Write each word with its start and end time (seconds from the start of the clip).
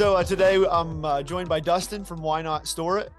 So 0.00 0.16
uh, 0.16 0.24
today 0.24 0.56
I'm 0.70 1.04
uh, 1.04 1.22
joined 1.22 1.50
by 1.50 1.60
Dustin 1.60 2.06
from 2.06 2.22
Wy-Not 2.22 2.66
Store 2.66 3.00
It, 3.00 3.12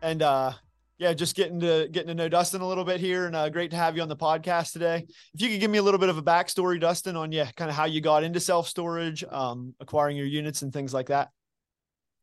and 0.00 0.22
uh, 0.22 0.52
yeah, 0.96 1.12
just 1.12 1.34
getting 1.34 1.58
to 1.58 1.88
getting 1.90 2.06
to 2.06 2.14
know 2.14 2.28
Dustin 2.28 2.60
a 2.60 2.68
little 2.68 2.84
bit 2.84 3.00
here, 3.00 3.26
and 3.26 3.34
uh, 3.34 3.48
great 3.48 3.72
to 3.72 3.76
have 3.76 3.96
you 3.96 4.02
on 4.02 4.08
the 4.08 4.14
podcast 4.14 4.72
today. 4.72 5.04
If 5.34 5.42
you 5.42 5.48
could 5.48 5.58
give 5.58 5.72
me 5.72 5.78
a 5.78 5.82
little 5.82 5.98
bit 5.98 6.08
of 6.08 6.18
a 6.18 6.22
backstory, 6.22 6.78
Dustin, 6.80 7.16
on 7.16 7.32
yeah, 7.32 7.50
kind 7.56 7.68
of 7.68 7.76
how 7.76 7.86
you 7.86 8.00
got 8.00 8.22
into 8.22 8.38
self 8.38 8.68
storage, 8.68 9.24
um, 9.28 9.74
acquiring 9.80 10.16
your 10.16 10.26
units, 10.26 10.62
and 10.62 10.72
things 10.72 10.94
like 10.94 11.08
that. 11.08 11.30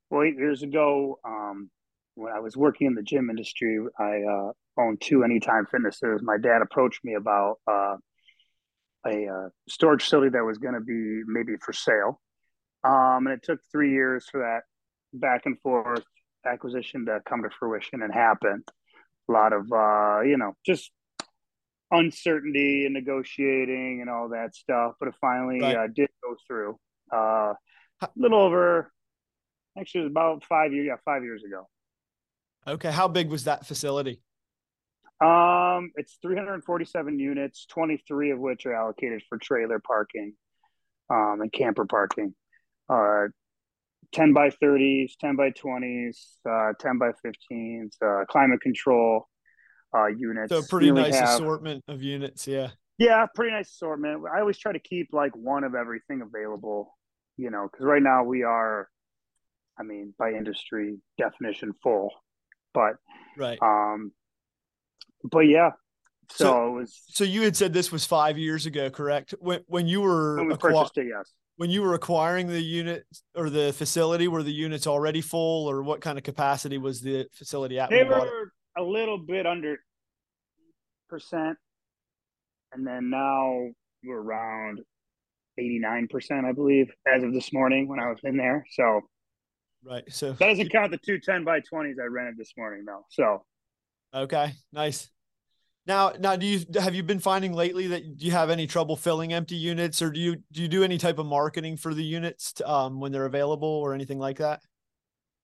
Well, 0.09 0.23
eight 0.23 0.37
years 0.37 0.63
ago, 0.63 1.19
um, 1.25 1.69
when 2.15 2.31
I 2.31 2.39
was 2.39 2.55
working 2.55 2.87
in 2.87 2.95
the 2.95 3.03
gym 3.03 3.29
industry, 3.29 3.77
I 3.99 4.21
uh, 4.21 4.51
owned 4.81 5.01
two 5.01 5.25
Anytime 5.25 5.65
Fitnesses. 5.65 6.21
My 6.23 6.37
dad 6.37 6.61
approached 6.61 7.04
me 7.04 7.15
about 7.15 7.57
uh, 7.69 7.97
a 9.05 9.49
storage 9.68 10.04
facility 10.04 10.29
that 10.29 10.46
was 10.46 10.60
going 10.60 10.75
to 10.75 10.79
be 10.79 11.24
maybe 11.27 11.57
for 11.61 11.74
sale. 11.74 12.21
Um, 12.83 13.27
and 13.27 13.29
it 13.29 13.43
took 13.43 13.59
three 13.71 13.91
years 13.91 14.27
for 14.29 14.41
that 14.41 14.61
back 15.13 15.45
and 15.45 15.59
forth 15.59 16.04
acquisition 16.45 17.05
to 17.05 17.19
come 17.27 17.43
to 17.43 17.49
fruition 17.49 18.01
and 18.01 18.13
happen. 18.13 18.63
A 19.29 19.31
lot 19.31 19.54
of, 19.54 19.71
uh, 19.71 20.21
you 20.21 20.37
know, 20.37 20.54
just 20.65 20.91
uncertainty 21.91 22.85
and 22.85 22.93
negotiating 22.93 23.99
and 24.01 24.09
all 24.09 24.29
that 24.29 24.55
stuff. 24.55 24.93
But 24.99 25.09
it 25.09 25.15
finally 25.19 25.61
right. 25.61 25.75
uh, 25.75 25.87
did 25.87 26.09
go 26.23 26.35
through. 26.47 26.77
Uh, 27.11 27.54
a 28.01 28.09
little 28.15 28.39
over, 28.39 28.91
actually, 29.77 30.01
it 30.01 30.04
was 30.04 30.11
about 30.11 30.43
five 30.46 30.71
years. 30.73 30.87
Yeah, 30.87 30.96
five 31.04 31.23
years 31.23 31.43
ago. 31.43 31.68
Okay. 32.67 32.91
How 32.91 33.07
big 33.07 33.30
was 33.30 33.45
that 33.45 33.66
facility? 33.66 34.21
Um, 35.19 35.91
it's 35.95 36.17
347 36.21 37.17
units, 37.17 37.66
23 37.67 38.31
of 38.31 38.39
which 38.39 38.65
are 38.65 38.73
allocated 38.73 39.23
for 39.27 39.37
trailer 39.39 39.80
parking 39.80 40.33
um, 41.09 41.39
and 41.41 41.52
camper 41.52 41.85
parking. 41.85 42.35
Uh, 42.89 43.27
10 44.13 44.33
by 44.33 44.49
30s, 44.49 45.13
10 45.19 45.35
by 45.35 45.52
20s, 45.52 46.17
uh, 46.49 46.73
10 46.80 46.97
by 46.97 47.11
15s, 47.25 47.95
uh, 48.02 48.25
climate 48.25 48.61
control 48.61 49.27
uh, 49.95 50.07
units. 50.07 50.49
So 50.49 50.61
pretty 50.63 50.91
nice 50.91 51.15
have, 51.15 51.30
assortment 51.30 51.83
of 51.88 52.02
units, 52.02 52.47
yeah. 52.47 52.69
Yeah, 52.97 53.25
pretty 53.35 53.52
nice 53.52 53.69
assortment. 53.69 54.23
I 54.33 54.39
always 54.39 54.58
try 54.58 54.71
to 54.71 54.80
keep 54.80 55.09
like 55.11 55.35
one 55.35 55.63
of 55.63 55.75
everything 55.75 56.21
available, 56.21 56.95
you 57.35 57.52
know, 57.52 57.67
because 57.71 57.85
right 57.85 58.02
now 58.02 58.23
we 58.23 58.43
are, 58.43 58.89
I 59.80 59.83
mean, 59.83 60.13
by 60.17 60.31
industry 60.31 60.97
definition, 61.17 61.73
full, 61.83 62.09
but 62.73 62.93
right. 63.38 63.59
Um, 63.61 64.11
but 65.23 65.41
yeah. 65.41 65.71
So, 66.31 66.45
so, 66.45 66.71
was, 66.71 67.03
so 67.09 67.23
you 67.23 67.43
had 67.43 67.55
said 67.55 67.71
this 67.71 67.91
was 67.91 68.05
five 68.05 68.38
years 68.38 68.65
ago, 68.65 68.89
correct? 68.89 69.33
When 69.39 69.61
when 69.67 69.88
you 69.88 70.02
were 70.02 70.38
when 70.38 70.47
we 70.47 70.55
purchased 70.55 70.97
it, 70.97 71.08
yes. 71.08 71.31
When 71.58 71.69
you 71.72 71.81
were 71.81 71.95
acquiring 71.95 72.47
the 72.47 72.61
unit 72.61 73.05
or 73.36 73.50
the 73.50 73.73
facility, 73.73 74.27
were 74.27 74.44
the 74.44 74.53
units 74.53 74.86
already 74.88 75.22
full, 75.22 75.67
or 75.67 75.81
what 75.83 76.02
kind 76.02 76.17
of 76.17 76.23
capacity 76.23 76.77
was 76.77 77.02
the 77.02 77.27
facility 77.33 77.80
at? 77.80 77.89
They 77.89 78.03
were 78.03 78.52
a 78.77 78.83
little 78.83 79.17
bit 79.17 79.47
under 79.47 79.77
percent, 81.09 81.58
and 82.73 82.86
then 82.86 83.09
now 83.09 83.69
we're 84.03 84.22
around 84.22 84.81
eighty 85.58 85.80
nine 85.80 86.08
percent, 86.08 86.45
I 86.45 86.52
believe, 86.52 86.91
as 87.08 87.23
of 87.23 87.33
this 87.33 87.52
morning 87.52 87.88
when 87.88 87.99
I 87.99 88.09
was 88.09 88.19
in 88.23 88.38
there. 88.38 88.64
So, 88.71 89.02
right. 89.83 90.03
So 90.09 90.33
that 90.33 90.47
doesn't 90.49 90.71
count 90.71 90.92
the 90.92 90.99
two 90.99 91.19
10 91.19 91.44
by 91.44 91.59
twenties 91.61 91.97
I 91.99 92.05
rented 92.05 92.38
this 92.38 92.53
morning, 92.55 92.86
though. 92.86 93.03
So, 93.09 93.44
okay, 94.14 94.53
nice. 94.71 95.09
Now, 95.88 96.11
now, 96.19 96.35
do 96.35 96.45
you 96.45 96.66
have 96.81 96.95
you 96.95 97.02
been 97.02 97.19
finding 97.19 97.53
lately 97.53 97.88
that 97.88 98.17
do 98.17 98.25
you 98.25 98.33
have 98.33 98.49
any 98.49 98.67
trouble 98.67 98.97
filling 98.97 99.31
empty 99.31 99.55
units, 99.55 100.02
or 100.02 100.11
do 100.11 100.19
you 100.19 100.35
do 100.52 100.61
you 100.61 100.67
do 100.67 100.83
any 100.83 100.97
type 100.97 101.17
of 101.17 101.25
marketing 101.25 101.77
for 101.77 101.93
the 101.93 102.03
units 102.03 102.52
to, 102.53 102.70
um, 102.70 102.99
when 102.99 103.14
they're 103.14 103.25
available, 103.25 103.70
or 103.70 103.93
anything 103.93 104.20
like 104.20 104.39
that? 104.39 104.59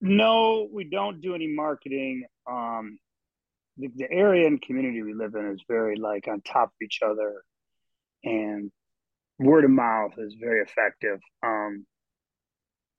No, 0.01 0.67
we 0.69 0.83
don't 0.83 1.21
do 1.21 1.33
any 1.33 1.47
marketing. 1.47 2.25
Um, 2.45 2.99
the, 3.77 3.87
the 3.95 4.11
area 4.11 4.45
and 4.45 4.61
community 4.61 5.01
we 5.01 5.13
live 5.13 5.33
in 5.35 5.49
is 5.49 5.63
very 5.65 5.95
like 5.95 6.27
on 6.27 6.41
top 6.41 6.67
of 6.67 6.83
each 6.83 6.99
other, 7.01 7.41
and 8.25 8.69
word 9.39 9.63
of 9.63 9.71
mouth 9.71 10.11
is 10.17 10.35
very 10.37 10.59
effective. 10.59 11.19
Um, 11.41 11.85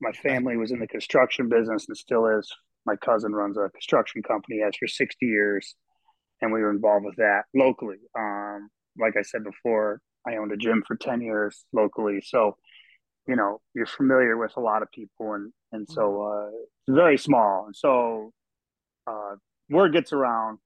my 0.01 0.13
family 0.13 0.57
was 0.57 0.71
in 0.71 0.79
the 0.79 0.87
construction 0.87 1.47
business 1.47 1.85
and 1.87 1.95
still 1.95 2.25
is. 2.25 2.51
My 2.87 2.95
cousin 2.95 3.33
runs 3.33 3.55
a 3.55 3.69
construction 3.69 4.23
company, 4.23 4.61
has 4.63 4.75
for 4.77 4.87
sixty 4.87 5.27
years 5.27 5.75
and 6.41 6.51
we 6.51 6.61
were 6.61 6.71
involved 6.71 7.05
with 7.05 7.15
that 7.17 7.43
locally. 7.53 7.97
Um, 8.17 8.69
like 8.97 9.15
I 9.17 9.21
said 9.21 9.43
before, 9.43 10.01
I 10.27 10.37
owned 10.37 10.51
a 10.51 10.57
gym 10.57 10.83
for 10.85 10.95
10 10.95 11.21
years 11.21 11.65
locally. 11.73 12.21
So, 12.23 12.57
you 13.27 13.35
know, 13.35 13.61
you're 13.73 13.85
familiar 13.85 14.37
with 14.37 14.53
a 14.57 14.59
lot 14.59 14.81
of 14.81 14.91
people 14.91 15.33
and, 15.33 15.51
and 15.71 15.87
so, 15.89 16.01
mm-hmm. 16.01 16.55
uh, 16.55 16.59
it's 16.87 16.95
very 16.95 17.17
small. 17.17 17.65
And 17.65 17.75
so, 17.75 18.31
uh, 19.07 19.35
word 19.69 19.93
gets 19.93 20.13
around, 20.13 20.59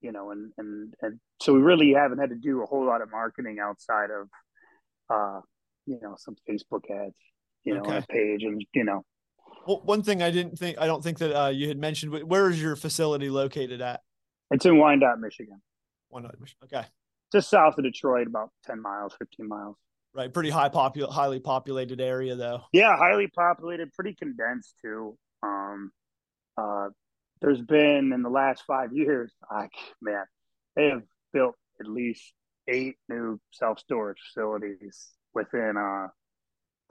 you 0.00 0.12
know, 0.12 0.30
and, 0.30 0.52
and, 0.58 0.94
and 1.02 1.18
so 1.40 1.52
we 1.54 1.60
really 1.60 1.92
haven't 1.92 2.18
had 2.18 2.30
to 2.30 2.36
do 2.36 2.62
a 2.62 2.66
whole 2.66 2.86
lot 2.86 3.02
of 3.02 3.10
marketing 3.10 3.58
outside 3.60 4.10
of, 4.10 4.28
uh, 5.10 5.40
you 5.86 5.98
know, 6.02 6.16
some 6.18 6.36
Facebook 6.48 6.90
ads, 6.90 7.14
you 7.64 7.74
know, 7.74 7.80
okay. 7.80 7.90
on 7.90 7.96
a 7.98 8.06
page 8.06 8.42
and, 8.42 8.64
you 8.74 8.84
know, 8.84 9.02
well, 9.66 9.80
one 9.84 10.02
thing 10.02 10.22
I 10.22 10.30
didn't 10.30 10.58
think, 10.58 10.78
I 10.78 10.86
don't 10.86 11.02
think 11.02 11.18
that, 11.18 11.36
uh, 11.36 11.48
you 11.48 11.68
had 11.68 11.78
mentioned, 11.78 12.12
where 12.28 12.48
is 12.48 12.62
your 12.62 12.76
facility 12.76 13.28
located 13.30 13.80
at? 13.80 14.00
It's 14.50 14.64
in 14.64 14.78
Wyandotte, 14.78 15.18
Michigan. 15.18 15.60
Wyandotte, 16.10 16.40
Michigan. 16.40 16.68
Okay. 16.72 16.86
Just 17.32 17.50
south 17.50 17.76
of 17.78 17.84
Detroit, 17.84 18.26
about 18.26 18.50
10 18.64 18.80
miles, 18.80 19.14
15 19.18 19.48
miles. 19.48 19.76
Right. 20.14 20.32
Pretty 20.32 20.50
high 20.50 20.70
popul 20.70 21.10
highly 21.10 21.40
populated 21.40 22.00
area 22.00 22.36
though. 22.36 22.62
Yeah, 22.72 22.96
highly 22.96 23.26
populated, 23.26 23.92
pretty 23.92 24.14
condensed 24.14 24.74
too. 24.82 25.18
Um 25.42 25.90
uh 26.56 26.88
there's 27.42 27.60
been 27.60 28.12
in 28.14 28.22
the 28.22 28.30
last 28.30 28.62
five 28.66 28.94
years, 28.94 29.30
like 29.52 29.72
man, 30.00 30.24
they 30.74 30.88
have 30.88 31.02
built 31.34 31.54
at 31.80 31.86
least 31.86 32.32
eight 32.66 32.94
new 33.10 33.38
self 33.52 33.78
storage 33.78 34.16
facilities 34.26 35.08
within 35.34 35.74
a 35.76 36.06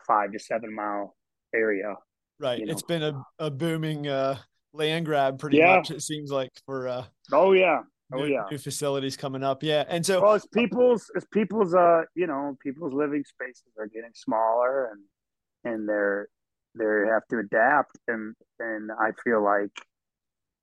five 0.06 0.32
to 0.32 0.38
seven 0.38 0.76
mile 0.76 1.16
area. 1.54 1.96
Right. 2.40 2.60
You 2.60 2.68
know? 2.68 2.74
It's 2.74 2.84
been 2.84 3.02
a, 3.02 3.24
a 3.40 3.50
booming 3.50 4.08
uh 4.08 4.38
land 4.76 5.06
grab 5.06 5.40
pretty 5.40 5.58
yeah. 5.58 5.78
much. 5.78 5.92
It 5.92 6.02
seems 6.02 6.32
like 6.32 6.52
for 6.66 6.88
uh 6.88 7.06
oh 7.32 7.54
yeah 7.54 7.82
oh 8.14 8.18
new, 8.18 8.26
yeah 8.26 8.44
new 8.50 8.58
facilities 8.58 9.18
coming 9.18 9.44
up. 9.44 9.64
Yeah, 9.64 9.84
and 9.88 10.06
so 10.06 10.22
well, 10.22 10.34
as 10.34 10.46
people's 10.48 11.10
as 11.16 11.26
people's 11.32 11.74
uh 11.74 12.02
you 12.16 12.28
know 12.28 12.58
people's 12.62 12.94
living 12.94 13.24
spaces 13.26 13.74
are 13.80 13.88
getting 13.88 14.12
smaller 14.14 14.92
and 14.92 15.74
and 15.74 15.90
they're 15.90 16.28
they 16.78 16.86
have 17.10 17.26
to 17.30 17.40
adapt 17.40 17.98
and 18.08 18.36
and 18.60 18.92
I 18.92 19.12
feel 19.24 19.44
like 19.44 19.72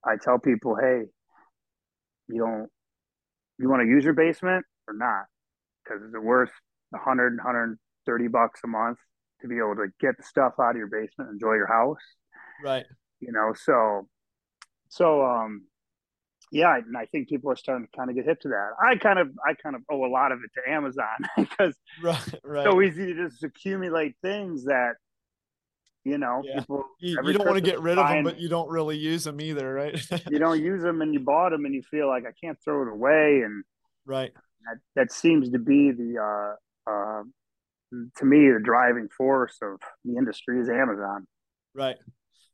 I 0.04 0.16
tell 0.22 0.38
people 0.38 0.76
hey 0.76 1.04
you 2.28 2.40
don't 2.40 2.68
you 3.58 3.68
want 3.68 3.82
to 3.82 3.88
use 3.88 4.04
your 4.04 4.14
basement 4.14 4.64
or 4.88 4.94
not 4.94 5.24
because 5.82 6.02
it's 6.02 6.14
worth 6.18 6.50
100 6.90 7.36
130 7.36 8.28
bucks 8.28 8.60
a 8.64 8.68
month 8.68 8.98
to 9.40 9.48
be 9.48 9.56
able 9.56 9.74
to 9.76 9.86
get 10.00 10.16
the 10.16 10.22
stuff 10.22 10.54
out 10.60 10.70
of 10.70 10.76
your 10.76 10.88
basement 10.88 11.30
enjoy 11.30 11.54
your 11.54 11.66
house 11.66 12.02
right 12.64 12.84
you 13.22 13.32
know 13.32 13.54
so 13.54 14.06
so 14.88 15.24
um 15.24 15.62
yeah 16.50 16.76
and 16.76 16.96
i 16.96 17.06
think 17.06 17.28
people 17.28 17.50
are 17.50 17.56
starting 17.56 17.86
to 17.86 17.96
kind 17.96 18.10
of 18.10 18.16
get 18.16 18.26
hip 18.26 18.40
to 18.40 18.48
that. 18.48 18.70
I 18.80 18.96
kind 18.96 19.18
of 19.18 19.30
i 19.46 19.54
kind 19.54 19.74
of 19.74 19.82
owe 19.90 20.04
a 20.04 20.10
lot 20.10 20.32
of 20.32 20.40
it 20.44 20.50
to 20.60 20.70
amazon 20.70 21.06
because 21.38 21.74
right, 22.02 22.34
right. 22.44 22.64
so 22.64 22.82
easy 22.82 23.06
to 23.06 23.28
just 23.28 23.42
accumulate 23.42 24.16
things 24.22 24.64
that 24.64 24.94
you 26.04 26.18
know 26.18 26.42
yeah. 26.44 26.58
people 26.58 26.84
you, 26.98 27.16
you 27.24 27.32
don't 27.32 27.46
want 27.46 27.56
to 27.56 27.62
get 27.70 27.80
rid 27.80 27.96
of 27.96 28.08
them 28.08 28.24
but 28.24 28.40
you 28.40 28.48
don't 28.48 28.68
really 28.68 28.98
use 28.98 29.24
them 29.24 29.40
either 29.40 29.72
right? 29.72 30.06
You 30.30 30.40
don't 30.40 30.60
use 30.60 30.82
them 30.82 31.00
and 31.00 31.14
you 31.14 31.20
bought 31.20 31.50
them 31.50 31.64
and 31.64 31.74
you 31.74 31.82
feel 31.82 32.08
like 32.08 32.24
i 32.26 32.32
can't 32.44 32.58
throw 32.62 32.82
it 32.82 32.92
away 32.92 33.42
and 33.44 33.62
right. 34.04 34.32
that, 34.66 34.78
that 34.96 35.12
seems 35.12 35.50
to 35.50 35.58
be 35.58 35.92
the 35.92 36.18
uh 36.18 36.90
uh 36.90 37.22
to 38.16 38.24
me 38.24 38.50
the 38.50 38.60
driving 38.62 39.08
force 39.16 39.58
of 39.62 39.78
the 40.04 40.16
industry 40.16 40.60
is 40.60 40.68
amazon. 40.68 41.26
Right 41.74 41.96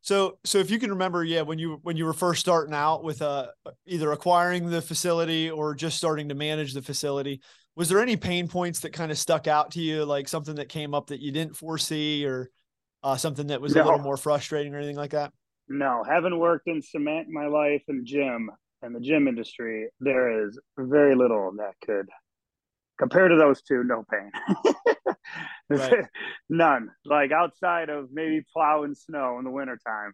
so, 0.00 0.38
so 0.44 0.58
if 0.58 0.70
you 0.70 0.78
can 0.78 0.90
remember, 0.90 1.24
yeah, 1.24 1.42
when 1.42 1.58
you 1.58 1.80
when 1.82 1.96
you 1.96 2.04
were 2.04 2.12
first 2.12 2.40
starting 2.40 2.74
out 2.74 3.04
with 3.04 3.22
uh, 3.22 3.48
either 3.86 4.12
acquiring 4.12 4.70
the 4.70 4.80
facility 4.80 5.50
or 5.50 5.74
just 5.74 5.96
starting 5.96 6.28
to 6.28 6.34
manage 6.34 6.72
the 6.72 6.82
facility, 6.82 7.40
was 7.76 7.88
there 7.88 8.00
any 8.00 8.16
pain 8.16 8.48
points 8.48 8.80
that 8.80 8.92
kind 8.92 9.10
of 9.10 9.18
stuck 9.18 9.46
out 9.46 9.72
to 9.72 9.80
you, 9.80 10.04
like 10.04 10.28
something 10.28 10.56
that 10.56 10.68
came 10.68 10.94
up 10.94 11.08
that 11.08 11.20
you 11.20 11.32
didn't 11.32 11.56
foresee, 11.56 12.24
or 12.24 12.50
uh, 13.02 13.16
something 13.16 13.48
that 13.48 13.60
was 13.60 13.74
no. 13.74 13.82
a 13.82 13.84
little 13.84 14.00
more 14.00 14.16
frustrating, 14.16 14.74
or 14.74 14.78
anything 14.78 14.96
like 14.96 15.10
that? 15.10 15.32
No, 15.68 16.02
having 16.08 16.38
worked 16.38 16.68
in 16.68 16.80
cement 16.80 17.28
my 17.28 17.46
life 17.46 17.82
and 17.88 18.06
gym 18.06 18.50
and 18.82 18.94
the 18.94 19.00
gym 19.00 19.28
industry, 19.28 19.88
there 20.00 20.46
is 20.46 20.58
very 20.78 21.14
little 21.14 21.52
that 21.58 21.74
could 21.84 22.06
compared 22.98 23.30
to 23.30 23.36
those 23.36 23.62
two, 23.62 23.84
no 23.84 24.04
pain. 24.10 24.30
right. 25.68 26.04
None. 26.48 26.90
Like 27.04 27.32
outside 27.32 27.88
of 27.88 28.08
maybe 28.12 28.42
plowing 28.52 28.94
snow 28.94 29.38
in 29.38 29.44
the 29.44 29.50
wintertime. 29.50 30.12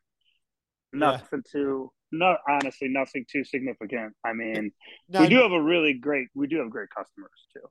Nothing 0.92 1.42
yeah. 1.46 1.60
too 1.60 1.90
not 2.18 2.38
honestly 2.48 2.88
nothing 2.88 3.24
too 3.30 3.44
significant. 3.44 4.14
I 4.24 4.32
mean, 4.32 4.70
now, 5.08 5.20
we 5.20 5.28
do 5.28 5.42
have 5.42 5.52
a 5.52 5.60
really 5.60 5.94
great 5.94 6.28
we 6.34 6.46
do 6.46 6.58
have 6.58 6.70
great 6.70 6.88
customers 6.96 7.30
too. 7.52 7.68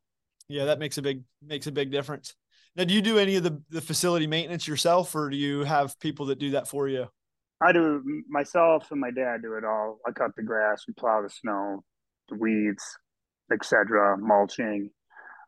Yeah, 0.50 0.66
that 0.66 0.80
makes 0.80 0.98
a 0.98 1.02
big 1.02 1.24
makes 1.42 1.68
a 1.68 1.72
big 1.72 1.92
difference. 1.92 2.36
Now, 2.76 2.84
do 2.84 2.94
you 2.94 3.02
do 3.02 3.18
any 3.18 3.36
of 3.36 3.44
the 3.44 3.62
the 3.70 3.82
facility 3.82 4.28
maintenance 4.28 4.68
yourself, 4.68 5.16
or 5.16 5.30
do 5.30 5.38
you 5.38 5.64
have 5.64 5.98
people 6.00 6.28
that 6.28 6.40
do 6.40 6.52
that 6.52 6.68
for 6.68 6.88
you? 6.88 7.08
I 7.62 7.72
do 7.72 8.04
myself 8.30 8.92
and 8.92 9.00
my 9.00 9.12
dad 9.12 9.42
do 9.42 9.54
it 9.54 9.64
all. 9.64 10.00
I 10.06 10.12
cut 10.12 10.32
the 10.36 10.44
grass, 10.44 10.84
we 10.88 10.94
plow 10.94 11.22
the 11.22 11.30
snow, 11.30 11.84
the 12.30 12.36
weeds, 12.36 12.84
etc., 13.54 14.18
mulching, 14.18 14.90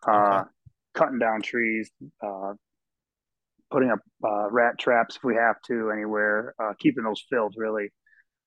uh, 0.07 0.11
okay. 0.11 0.35
uh, 0.37 0.43
cutting 0.95 1.19
down 1.19 1.41
trees, 1.41 1.91
uh, 2.25 2.53
putting 3.71 3.91
up 3.91 3.99
uh, 4.23 4.49
rat 4.49 4.79
traps 4.79 5.17
if 5.17 5.23
we 5.23 5.35
have 5.35 5.57
to 5.67 5.91
anywhere, 5.91 6.55
uh, 6.61 6.73
keeping 6.79 7.03
those 7.03 7.23
filled 7.29 7.53
really, 7.57 7.89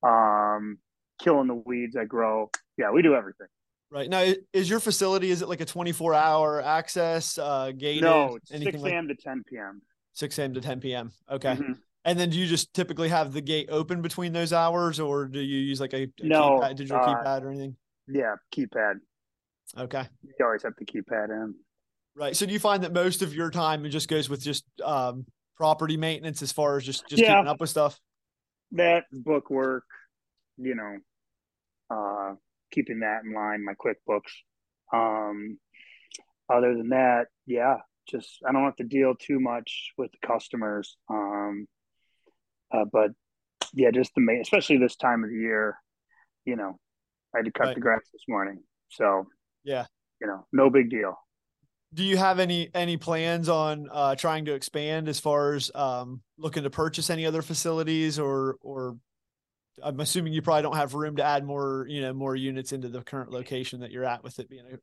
um, 0.03 0.79
killing 1.21 1.47
the 1.47 1.55
weeds 1.55 1.95
that 1.95 2.09
grow. 2.09 2.51
Yeah, 2.77 2.91
we 2.91 3.03
do 3.03 3.15
everything. 3.15 3.49
Right 3.91 4.11
now, 4.11 4.33
is 4.53 4.69
your 4.69 4.81
facility 4.81 5.31
is 5.31 5.41
it 5.41 5.49
like 5.49 5.61
a 5.61 5.65
twenty 5.65 5.93
four 5.93 6.13
hour 6.15 6.63
access 6.63 7.39
uh, 7.39 7.73
gated? 7.77 8.03
No, 8.03 8.39
six 8.45 8.65
a.m. 8.83 9.07
Like... 9.07 9.17
to 9.17 9.23
ten 9.23 9.43
p.m. 9.49 9.81
Six 10.13 10.39
a.m. 10.39 10.55
to 10.55 10.61
ten 10.61 10.81
p.m. 10.81 11.13
Okay. 11.31 11.55
Mm-hmm. 11.55 11.73
And 12.05 12.19
then 12.19 12.31
do 12.31 12.39
you 12.39 12.47
just 12.47 12.73
typically 12.73 13.09
have 13.09 13.33
the 13.33 13.41
gate 13.41 13.69
open 13.71 14.03
between 14.03 14.33
those 14.33 14.53
hours, 14.53 15.01
or 15.01 15.27
do 15.27 15.41
you 15.41 15.59
use 15.59 15.81
like 15.81 15.93
a, 15.95 16.03
a 16.03 16.11
no 16.23 16.59
keypad, 16.59 16.77
digital 16.77 17.03
uh, 17.03 17.07
keypad 17.07 17.43
or 17.43 17.51
anything? 17.51 17.77
Yeah, 18.07 18.35
keypad. 18.55 18.95
Okay. 19.77 20.07
You 20.23 20.45
always 20.45 20.63
have 20.63 20.75
the 20.79 20.87
keypad 20.87 21.31
in. 21.31 21.55
Right. 22.19 22.37
So 22.37 22.47
do 22.47 22.53
you 22.53 22.59
find 22.59 22.83
that 22.83 22.93
most 22.93 23.23
of 23.23 23.33
your 23.33 23.49
time 23.51 23.87
it 23.87 23.91
just 23.91 24.09
goes 24.09 24.29
with 24.29 24.43
just 24.43 24.65
um, 24.85 25.25
property 25.57 25.97
maintenance 25.97 26.43
as 26.43 26.51
far 26.51 26.77
as 26.77 26.85
just 26.85 27.09
just 27.09 27.23
yeah. 27.23 27.37
keeping 27.37 27.49
up 27.49 27.61
with 27.61 27.71
stuff? 27.71 28.01
That 28.73 29.05
book 29.13 29.51
work, 29.51 29.85
you 30.57 30.75
know, 30.75 30.99
uh, 31.95 32.35
keeping 32.73 33.01
that 33.01 33.21
in 33.25 33.33
line, 33.33 33.65
my 33.65 33.75
QuickBooks. 33.75 34.33
Um, 34.93 35.59
other 36.53 36.77
than 36.77 36.89
that, 36.89 37.27
yeah, 37.47 37.77
just 38.09 38.39
I 38.47 38.51
don't 38.51 38.65
have 38.65 38.77
to 38.77 38.85
deal 38.85 39.15
too 39.15 39.39
much 39.39 39.93
with 39.97 40.11
the 40.11 40.27
customers. 40.27 40.97
Um, 41.09 41.69
uh, 42.73 42.85
but 42.93 43.13
yeah, 43.75 43.93
just 43.93 44.13
the 44.17 44.23
main, 44.23 44.41
especially 44.41 44.79
this 44.79 44.97
time 44.97 45.23
of 45.23 45.31
the 45.31 45.37
year, 45.37 45.77
you 46.45 46.57
know, 46.57 46.81
I 47.33 47.39
had 47.39 47.45
to 47.45 47.53
cut 47.53 47.67
right. 47.69 47.75
the 47.77 47.81
grass 47.81 48.03
this 48.13 48.25
morning, 48.27 48.59
so 48.89 49.29
yeah, 49.63 49.87
you 50.21 50.27
know, 50.27 50.47
no 50.53 50.69
big 50.69 50.91
deal. 50.91 51.17
Do 51.95 52.05
you 52.05 52.17
have 52.19 52.39
any 52.39 52.69
any 52.75 52.97
plans 52.97 53.49
on 53.49 53.89
uh, 53.91 54.15
trying 54.15 54.45
to 54.45 54.55
expand 54.55 55.09
as 55.09 55.19
far 55.21 55.55
as 55.55 55.71
um, 55.75 56.21
looking 56.37 56.65
to 56.65 56.71
purchase 56.71 57.09
any 57.09 57.25
other 57.25 57.43
facilities 57.43 58.19
or 58.19 58.57
or 58.61 58.97
I'm 59.83 60.01
assuming 60.01 60.33
you 60.33 60.43
probably 60.43 60.63
don't 60.63 60.77
have 60.77 60.95
room 60.95 61.17
to 61.17 61.25
add 61.25 61.45
more, 61.45 61.87
you 61.89 62.01
know, 62.01 62.13
more 62.13 62.37
units 62.37 62.73
into 62.73 62.89
the 62.89 63.03
current 63.03 63.31
location 63.31 63.81
that 63.81 63.91
you're 63.91 64.05
at 64.05 64.23
with 64.23 64.39
it 64.39 64.49
being 64.49 64.65
a 64.67 64.79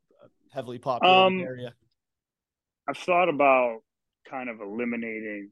heavily 0.53 0.79
populated 0.79 1.17
um, 1.17 1.39
area. 1.41 1.73
I've 2.87 2.97
thought 2.97 3.29
about 3.29 3.79
kind 4.29 4.49
of 4.49 4.61
eliminating 4.61 5.51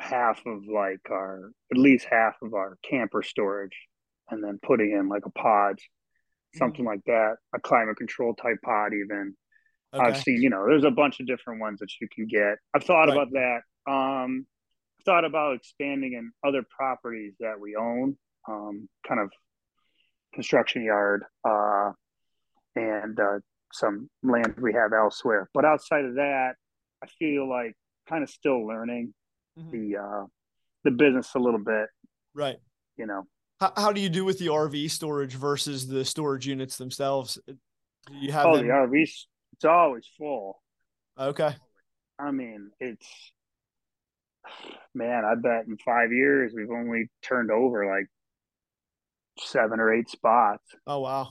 half 0.00 0.44
of 0.46 0.62
like 0.66 1.00
our 1.10 1.52
at 1.72 1.78
least 1.78 2.06
half 2.10 2.34
of 2.42 2.54
our 2.54 2.76
camper 2.88 3.22
storage 3.22 3.86
and 4.30 4.42
then 4.42 4.58
putting 4.62 4.90
in 4.90 5.08
like 5.08 5.24
a 5.24 5.30
pod 5.30 5.78
something 6.56 6.80
mm-hmm. 6.80 6.88
like 6.88 7.04
that 7.06 7.36
a 7.54 7.60
climate 7.60 7.96
control 7.96 8.34
type 8.34 8.56
pod 8.64 8.92
even 8.92 9.36
okay. 9.94 10.04
i've 10.04 10.18
seen 10.18 10.40
you 10.42 10.50
know 10.50 10.64
there's 10.66 10.84
a 10.84 10.90
bunch 10.90 11.20
of 11.20 11.26
different 11.26 11.60
ones 11.60 11.78
that 11.80 11.90
you 12.00 12.08
can 12.14 12.26
get 12.26 12.56
i've 12.74 12.84
thought 12.84 13.08
right. 13.08 13.16
about 13.16 13.28
that 13.32 13.60
um 13.90 14.46
thought 15.04 15.24
about 15.24 15.56
expanding 15.56 16.14
in 16.14 16.32
other 16.46 16.62
properties 16.76 17.34
that 17.40 17.58
we 17.60 17.76
own, 17.76 18.16
um, 18.48 18.88
kind 19.06 19.20
of 19.20 19.30
construction 20.34 20.84
yard, 20.84 21.24
uh, 21.48 21.92
and 22.76 23.18
uh, 23.20 23.38
some 23.72 24.08
land 24.22 24.54
we 24.58 24.72
have 24.72 24.92
elsewhere. 24.92 25.48
But 25.54 25.64
outside 25.64 26.04
of 26.04 26.14
that, 26.14 26.54
I 27.02 27.06
feel 27.18 27.48
like 27.48 27.74
kind 28.08 28.22
of 28.22 28.30
still 28.30 28.66
learning 28.66 29.14
mm-hmm. 29.58 29.70
the 29.70 29.98
uh, 29.98 30.26
the 30.84 30.90
business 30.90 31.34
a 31.34 31.38
little 31.38 31.62
bit. 31.62 31.86
Right. 32.34 32.56
You 32.96 33.06
know. 33.06 33.22
How, 33.60 33.72
how 33.76 33.92
do 33.92 34.00
you 34.00 34.08
do 34.08 34.24
with 34.24 34.38
the 34.38 34.46
RV 34.46 34.90
storage 34.90 35.34
versus 35.34 35.86
the 35.86 36.04
storage 36.04 36.46
units 36.46 36.76
themselves? 36.76 37.38
Do 37.46 37.54
you 38.14 38.32
have 38.32 38.46
oh 38.46 38.56
them... 38.56 38.66
the 38.66 38.72
RVs? 38.72 39.26
It's 39.54 39.64
always 39.64 40.04
full. 40.18 40.60
Okay. 41.18 41.54
I 42.18 42.30
mean, 42.32 42.70
it's 42.80 43.06
man, 44.94 45.24
I 45.24 45.36
bet 45.36 45.66
in 45.68 45.76
five 45.78 46.10
years 46.12 46.52
we've 46.54 46.70
only 46.70 47.08
turned 47.22 47.52
over 47.52 47.86
like 47.86 48.06
seven 49.38 49.78
or 49.78 49.94
eight 49.94 50.08
spots. 50.10 50.64
Oh 50.88 51.00
wow. 51.00 51.28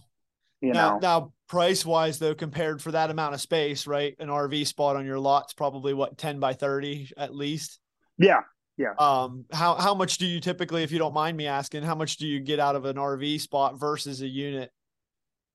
You 0.62 0.72
now, 0.72 0.94
know 0.94 1.00
now 1.00 1.34
price 1.50 1.86
wise 1.86 2.18
though, 2.18 2.34
compared 2.34 2.82
for 2.82 2.94
that 2.94 3.10
amount 3.10 3.34
of 3.34 3.42
space, 3.42 3.88
right? 3.88 4.16
An 4.20 4.30
RV 4.30 4.68
spot 4.68 4.96
on 4.96 5.06
your 5.06 5.20
lot's 5.20 5.54
probably 5.54 5.94
what, 5.94 6.18
10 6.18 6.40
by 6.40 6.54
30 6.54 7.12
at 7.18 7.36
least? 7.36 7.80
Yeah. 8.18 8.40
Yeah. 8.78 8.94
Um, 8.98 9.46
how 9.52 9.76
how 9.76 9.94
much 9.94 10.18
do 10.18 10.26
you 10.26 10.40
typically, 10.40 10.84
if 10.84 10.94
you 10.94 10.98
don't 10.98 11.14
mind 11.14 11.36
me 11.36 11.46
asking, 11.48 11.84
how 11.84 11.96
much 11.96 12.16
do 12.16 12.26
you 12.26 12.40
get 12.40 12.60
out 12.60 12.78
of 12.78 12.86
an 12.86 12.96
RV 12.96 13.42
spot 13.42 13.78
versus 13.78 14.22
a 14.22 14.28
unit? 14.28 14.72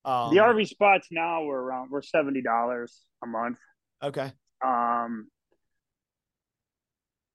Um, 0.08 0.34
the 0.34 0.40
RV 0.40 0.66
spots 0.66 1.08
now 1.10 1.44
we're 1.44 1.60
around 1.60 1.90
we're 1.90 2.00
seventy 2.00 2.40
dollars 2.40 3.02
a 3.22 3.26
month. 3.26 3.58
Okay. 4.02 4.32
Um, 4.64 5.28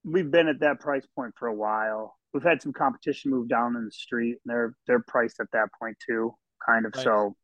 we've 0.03 0.31
been 0.31 0.47
at 0.47 0.61
that 0.61 0.79
price 0.79 1.05
point 1.15 1.35
for 1.37 1.47
a 1.47 1.53
while. 1.53 2.15
We've 2.33 2.41
had 2.41 2.63
some 2.63 2.73
competition 2.73 3.29
move 3.29 3.47
down 3.47 3.75
in 3.75 3.85
the 3.85 3.91
street, 3.91 4.37
and 4.43 4.51
they're 4.51 4.75
they're 4.87 5.03
priced 5.07 5.39
at 5.39 5.51
that 5.53 5.67
point 5.79 5.97
too, 6.03 6.33
kind 6.67 6.87
of. 6.87 6.93
Right. 6.95 7.03
So, 7.03 7.35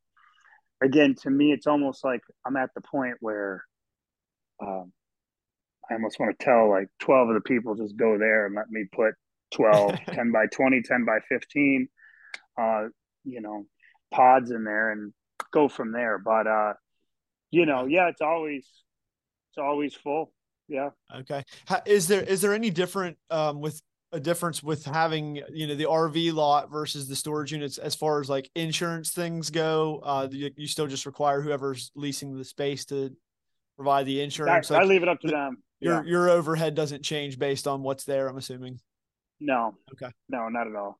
again, 0.83 1.13
to 1.21 1.29
me, 1.29 1.51
it's 1.51 1.67
almost 1.67 2.03
like 2.03 2.21
I'm 2.47 2.57
at 2.57 2.71
the 2.73 2.81
point 2.81 3.17
where 3.19 3.63
um, 4.59 4.91
I 5.91 5.93
almost 5.93 6.19
want 6.19 6.39
to 6.39 6.43
tell 6.43 6.71
like 6.71 6.87
12 7.01 7.29
of 7.29 7.35
the 7.35 7.41
people 7.41 7.75
just 7.75 7.95
go 7.97 8.17
there 8.17 8.47
and 8.47 8.55
let 8.55 8.71
me 8.71 8.85
put 8.91 9.13
12, 9.53 9.95
10 10.07 10.31
by 10.31 10.47
20, 10.47 10.81
10 10.81 11.05
by 11.05 11.19
15, 11.29 11.87
uh, 12.59 12.85
you 13.25 13.41
know, 13.41 13.67
pods 14.11 14.49
in 14.49 14.63
there 14.63 14.91
and 14.91 15.13
go 15.51 15.67
from 15.67 15.91
there. 15.91 16.17
But 16.17 16.47
uh, 16.47 16.73
you 17.51 17.65
know, 17.65 17.85
yeah, 17.85 18.09
it's 18.09 18.21
always 18.21 18.65
it's 19.49 19.57
always 19.57 19.93
full 19.93 20.31
yeah. 20.69 20.89
Okay. 21.13 21.43
Is 21.85 22.07
there 22.07 22.21
is 22.21 22.41
there 22.41 22.53
any 22.53 22.69
different 22.69 23.17
um, 23.29 23.59
with 23.59 23.81
a 24.11 24.19
difference 24.19 24.63
with 24.63 24.85
having 24.85 25.41
you 25.51 25.67
know 25.67 25.75
the 25.75 25.85
RV 25.85 26.33
lot 26.33 26.71
versus 26.71 27.07
the 27.07 27.15
storage 27.15 27.51
units 27.51 27.77
as 27.77 27.95
far 27.95 28.21
as 28.21 28.29
like 28.29 28.49
insurance 28.55 29.09
things 29.09 29.49
go? 29.49 29.99
Uh, 30.03 30.27
you, 30.31 30.51
you 30.55 30.67
still 30.67 30.87
just 30.87 31.05
require 31.05 31.41
whoever's 31.41 31.91
leasing 31.95 32.37
the 32.37 32.45
space 32.45 32.85
to 32.85 33.11
provide 33.75 34.05
the 34.05 34.21
insurance. 34.21 34.69
I, 34.69 34.75
like, 34.75 34.83
I 34.83 34.87
leave 34.87 35.03
it 35.03 35.09
up 35.09 35.19
to 35.21 35.27
them. 35.27 35.63
Your 35.79 36.03
yeah. 36.03 36.09
your 36.09 36.29
overhead 36.29 36.75
doesn't 36.75 37.03
change 37.03 37.39
based 37.39 37.67
on 37.67 37.81
what's 37.81 38.05
there. 38.05 38.27
I'm 38.27 38.37
assuming. 38.37 38.79
No. 39.39 39.75
Okay. 39.93 40.11
No, 40.29 40.49
not 40.49 40.67
at 40.67 40.75
all. 40.75 40.99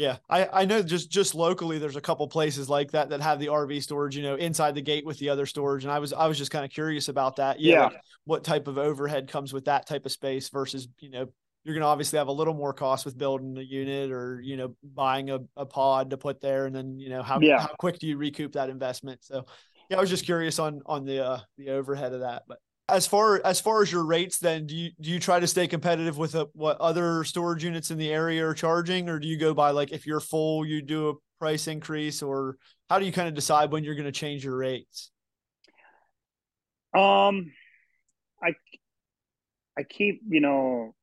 Yeah, 0.00 0.16
I, 0.30 0.48
I 0.50 0.64
know 0.64 0.82
just 0.82 1.10
just 1.10 1.34
locally 1.34 1.76
there's 1.76 1.96
a 1.96 2.00
couple 2.00 2.26
places 2.26 2.70
like 2.70 2.92
that 2.92 3.10
that 3.10 3.20
have 3.20 3.38
the 3.38 3.48
RV 3.48 3.82
storage, 3.82 4.16
you 4.16 4.22
know, 4.22 4.34
inside 4.34 4.74
the 4.74 4.80
gate 4.80 5.04
with 5.04 5.18
the 5.18 5.28
other 5.28 5.44
storage, 5.44 5.84
and 5.84 5.92
I 5.92 5.98
was 5.98 6.14
I 6.14 6.26
was 6.26 6.38
just 6.38 6.50
kind 6.50 6.64
of 6.64 6.70
curious 6.70 7.08
about 7.08 7.36
that. 7.36 7.60
Yeah, 7.60 7.74
yeah. 7.74 7.84
Like 7.84 8.00
what 8.24 8.42
type 8.42 8.66
of 8.66 8.78
overhead 8.78 9.28
comes 9.28 9.52
with 9.52 9.66
that 9.66 9.86
type 9.86 10.06
of 10.06 10.12
space 10.12 10.48
versus 10.48 10.88
you 11.00 11.10
know 11.10 11.26
you're 11.64 11.74
going 11.74 11.82
to 11.82 11.86
obviously 11.86 12.16
have 12.16 12.28
a 12.28 12.32
little 12.32 12.54
more 12.54 12.72
cost 12.72 13.04
with 13.04 13.18
building 13.18 13.58
a 13.58 13.60
unit 13.60 14.10
or 14.10 14.40
you 14.42 14.56
know 14.56 14.74
buying 14.82 15.28
a, 15.28 15.40
a 15.54 15.66
pod 15.66 16.08
to 16.08 16.16
put 16.16 16.40
there, 16.40 16.64
and 16.64 16.74
then 16.74 16.98
you 16.98 17.10
know 17.10 17.22
how 17.22 17.38
yeah. 17.38 17.60
how 17.60 17.74
quick 17.78 17.98
do 17.98 18.06
you 18.06 18.16
recoup 18.16 18.52
that 18.52 18.70
investment? 18.70 19.22
So 19.22 19.44
yeah, 19.90 19.98
I 19.98 20.00
was 20.00 20.08
just 20.08 20.24
curious 20.24 20.58
on 20.58 20.80
on 20.86 21.04
the 21.04 21.22
uh, 21.22 21.40
the 21.58 21.72
overhead 21.72 22.14
of 22.14 22.20
that, 22.20 22.44
but 22.48 22.56
as 22.90 23.06
far 23.06 23.40
as 23.44 23.60
far 23.60 23.82
as 23.82 23.90
your 23.90 24.04
rates 24.04 24.38
then 24.38 24.66
do 24.66 24.76
you 24.76 24.90
do 25.00 25.10
you 25.10 25.18
try 25.18 25.40
to 25.40 25.46
stay 25.46 25.66
competitive 25.66 26.18
with 26.18 26.34
a, 26.34 26.42
uh, 26.42 26.46
what 26.54 26.76
other 26.80 27.24
storage 27.24 27.64
units 27.64 27.90
in 27.90 27.98
the 27.98 28.10
area 28.10 28.46
are 28.46 28.54
charging? 28.54 29.08
Or 29.08 29.18
do 29.18 29.28
you 29.28 29.38
go 29.38 29.54
by 29.54 29.70
like 29.70 29.92
if 29.92 30.06
you're 30.06 30.20
full 30.20 30.66
you 30.66 30.82
do 30.82 31.10
a 31.10 31.14
price 31.38 31.66
increase? 31.68 32.22
Or 32.22 32.56
how 32.88 32.98
do 32.98 33.06
you 33.06 33.12
kind 33.12 33.28
of 33.28 33.34
decide 33.34 33.72
when 33.72 33.84
you're 33.84 33.94
going 33.94 34.06
to 34.06 34.12
change 34.12 34.44
your 34.44 34.56
rates? 34.56 35.10
Um 36.94 37.52
i 38.42 38.52
i 39.78 39.82
keep 39.82 40.22
you 40.28 40.40
know 40.40 40.94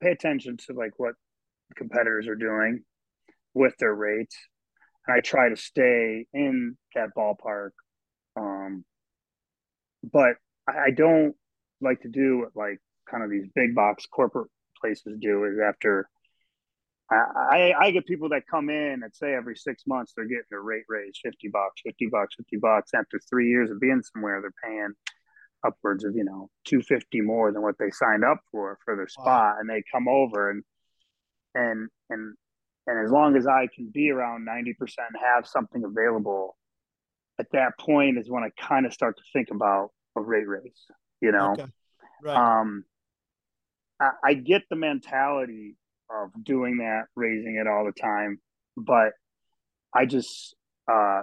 pay 0.00 0.10
attention 0.10 0.56
to 0.56 0.74
like 0.74 0.98
what 0.98 1.14
competitors 1.76 2.28
are 2.28 2.36
doing 2.36 2.82
with 3.54 3.74
their 3.78 3.94
rates. 3.94 4.36
And 5.06 5.16
i 5.16 5.20
try 5.20 5.48
to 5.48 5.56
stay 5.56 6.26
in 6.32 6.76
that 6.94 7.10
ballpark 7.16 7.70
um 8.36 8.84
but 10.02 10.36
I 10.68 10.90
don't 10.90 11.34
like 11.80 12.02
to 12.02 12.08
do 12.08 12.38
what 12.40 12.50
like 12.54 12.78
kind 13.10 13.24
of 13.24 13.30
these 13.30 13.48
big 13.54 13.74
box 13.74 14.06
corporate 14.06 14.48
places 14.80 15.18
do 15.20 15.44
is 15.44 15.58
after 15.58 16.08
I, 17.10 17.72
I, 17.78 17.90
get 17.90 18.06
people 18.06 18.30
that 18.30 18.46
come 18.50 18.70
in 18.70 19.02
and 19.02 19.14
say 19.14 19.34
every 19.34 19.54
six 19.54 19.82
months 19.86 20.12
they're 20.16 20.24
getting 20.24 20.44
a 20.52 20.58
rate 20.60 20.84
raise, 20.88 21.18
50 21.22 21.48
bucks, 21.52 21.82
50 21.84 22.08
bucks, 22.10 22.36
50 22.36 22.56
bucks. 22.56 22.90
After 22.94 23.20
three 23.28 23.50
years 23.50 23.70
of 23.70 23.80
being 23.80 24.02
somewhere, 24.02 24.40
they're 24.40 24.50
paying 24.64 24.94
upwards 25.66 26.04
of, 26.04 26.14
you 26.16 26.24
know, 26.24 26.48
250 26.64 27.20
more 27.20 27.52
than 27.52 27.60
what 27.60 27.76
they 27.78 27.90
signed 27.90 28.24
up 28.24 28.38
for 28.50 28.78
for 28.84 28.96
their 28.96 29.08
spot. 29.08 29.26
Wow. 29.26 29.56
And 29.60 29.68
they 29.68 29.82
come 29.92 30.08
over 30.08 30.50
and, 30.50 30.62
and, 31.54 31.88
and, 32.08 32.34
and 32.86 33.04
as 33.04 33.12
long 33.12 33.36
as 33.36 33.46
I 33.46 33.68
can 33.74 33.90
be 33.92 34.10
around 34.10 34.46
90% 34.48 34.74
have 35.20 35.46
something 35.46 35.84
available, 35.84 36.56
at 37.38 37.46
that 37.52 37.78
point 37.78 38.18
is 38.18 38.30
when 38.30 38.42
I 38.42 38.50
kind 38.58 38.86
of 38.86 38.92
start 38.94 39.18
to 39.18 39.22
think 39.34 39.48
about 39.50 39.90
a 40.16 40.20
rate 40.20 40.48
Race, 40.48 40.86
you 41.20 41.32
know? 41.32 41.52
Okay. 41.52 41.66
Right. 42.22 42.60
Um, 42.60 42.84
I, 44.00 44.10
I 44.24 44.34
get 44.34 44.62
the 44.70 44.76
mentality 44.76 45.76
of 46.10 46.30
doing 46.44 46.78
that, 46.78 47.04
raising 47.16 47.56
it 47.56 47.66
all 47.66 47.84
the 47.84 48.00
time, 48.00 48.38
but 48.76 49.12
I 49.94 50.06
just 50.06 50.54
uh, 50.90 51.22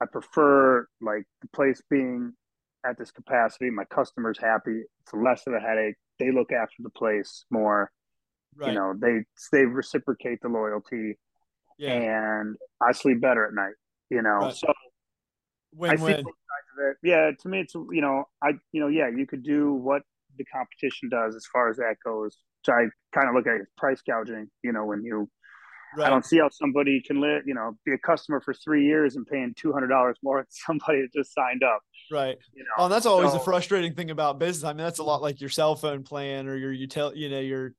I 0.00 0.06
prefer 0.10 0.86
like 1.00 1.24
the 1.42 1.48
place 1.54 1.80
being 1.90 2.32
at 2.86 2.98
this 2.98 3.10
capacity. 3.10 3.70
My 3.70 3.84
customers 3.84 4.38
happy. 4.38 4.82
It's 5.02 5.12
less 5.12 5.46
of 5.46 5.54
a 5.54 5.60
headache. 5.60 5.96
They 6.18 6.30
look 6.32 6.52
after 6.52 6.82
the 6.82 6.90
place 6.90 7.44
more. 7.50 7.90
Right. 8.56 8.72
You 8.72 8.78
know, 8.78 8.94
they 8.98 9.24
they 9.52 9.64
reciprocate 9.64 10.40
the 10.42 10.48
loyalty, 10.48 11.18
yeah. 11.78 11.92
and 11.92 12.56
I 12.82 12.92
sleep 12.92 13.20
better 13.20 13.46
at 13.46 13.54
night. 13.54 13.74
You 14.10 14.22
know, 14.22 14.38
right. 14.38 14.54
so 14.54 14.72
win 15.74 16.00
win. 16.00 16.24
Yeah, 17.02 17.30
to 17.38 17.48
me, 17.48 17.60
it's 17.60 17.74
you 17.74 18.00
know, 18.00 18.24
I 18.42 18.50
you 18.72 18.80
know, 18.80 18.88
yeah, 18.88 19.08
you 19.08 19.26
could 19.26 19.42
do 19.42 19.72
what 19.72 20.02
the 20.36 20.44
competition 20.44 21.08
does 21.08 21.34
as 21.34 21.44
far 21.52 21.68
as 21.68 21.76
that 21.76 21.96
goes. 22.04 22.36
So 22.64 22.72
I 22.72 22.86
kind 23.14 23.28
of 23.28 23.34
look 23.34 23.46
at 23.46 23.60
it 23.60 23.66
price 23.76 24.00
gouging. 24.06 24.48
You 24.62 24.72
know, 24.72 24.84
when 24.84 25.04
you 25.04 25.28
Right. 25.96 26.06
I 26.06 26.10
don't 26.10 26.24
see 26.24 26.38
how 26.38 26.48
somebody 26.50 27.00
can 27.00 27.20
live, 27.20 27.44
you 27.46 27.54
know, 27.54 27.76
be 27.84 27.92
a 27.92 27.98
customer 27.98 28.40
for 28.40 28.52
three 28.52 28.84
years 28.84 29.16
and 29.16 29.26
paying 29.26 29.54
two 29.56 29.72
hundred 29.72 29.88
dollars 29.88 30.18
more 30.22 30.38
than 30.38 30.46
somebody 30.50 31.02
that 31.02 31.12
just 31.14 31.32
signed 31.32 31.62
up. 31.62 31.80
Right. 32.10 32.36
You 32.54 32.64
know, 32.64 32.84
oh, 32.84 32.88
that's 32.88 33.06
always 33.06 33.30
so, 33.30 33.38
the 33.38 33.44
frustrating 33.44 33.94
thing 33.94 34.10
about 34.10 34.38
business. 34.38 34.64
I 34.64 34.72
mean, 34.72 34.84
that's 34.84 34.98
a 34.98 35.04
lot 35.04 35.22
like 35.22 35.40
your 35.40 35.50
cell 35.50 35.76
phone 35.76 36.02
plan 36.02 36.46
or 36.46 36.56
your 36.56 36.72
utility, 36.72 37.20
you 37.20 37.30
know, 37.30 37.40
your 37.40 37.74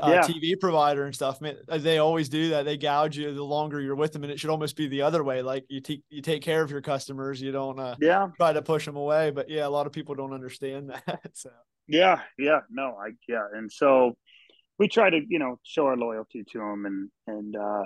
uh, 0.00 0.10
yeah. 0.10 0.22
TV 0.22 0.58
provider 0.58 1.04
and 1.04 1.14
stuff. 1.14 1.40
Man, 1.40 1.56
uh, 1.68 1.78
they 1.78 1.98
always 1.98 2.28
do 2.28 2.50
that. 2.50 2.64
They 2.64 2.76
gouge 2.76 3.16
you 3.16 3.32
the 3.32 3.42
longer 3.42 3.80
you're 3.80 3.94
with 3.94 4.12
them, 4.12 4.22
and 4.22 4.32
it 4.32 4.38
should 4.38 4.50
almost 4.50 4.76
be 4.76 4.88
the 4.88 5.02
other 5.02 5.24
way. 5.24 5.42
Like 5.42 5.64
you 5.68 5.80
take 5.80 6.02
you 6.08 6.22
take 6.22 6.42
care 6.42 6.62
of 6.62 6.70
your 6.70 6.80
customers. 6.80 7.40
You 7.40 7.52
don't 7.52 7.78
uh, 7.78 7.96
yeah 8.00 8.28
try 8.36 8.52
to 8.52 8.62
push 8.62 8.84
them 8.84 8.96
away. 8.96 9.30
But 9.30 9.48
yeah, 9.48 9.66
a 9.66 9.70
lot 9.70 9.86
of 9.86 9.92
people 9.92 10.14
don't 10.14 10.32
understand 10.32 10.90
that. 11.06 11.30
So 11.34 11.50
yeah, 11.88 12.20
yeah, 12.38 12.60
no, 12.70 12.96
I 13.00 13.10
yeah, 13.28 13.46
and 13.52 13.70
so 13.70 14.16
we 14.78 14.88
try 14.88 15.10
to 15.10 15.20
you 15.28 15.38
know 15.38 15.58
show 15.62 15.86
our 15.86 15.96
loyalty 15.96 16.44
to 16.52 16.58
them, 16.58 16.86
and 16.86 17.10
and 17.26 17.56
uh, 17.56 17.84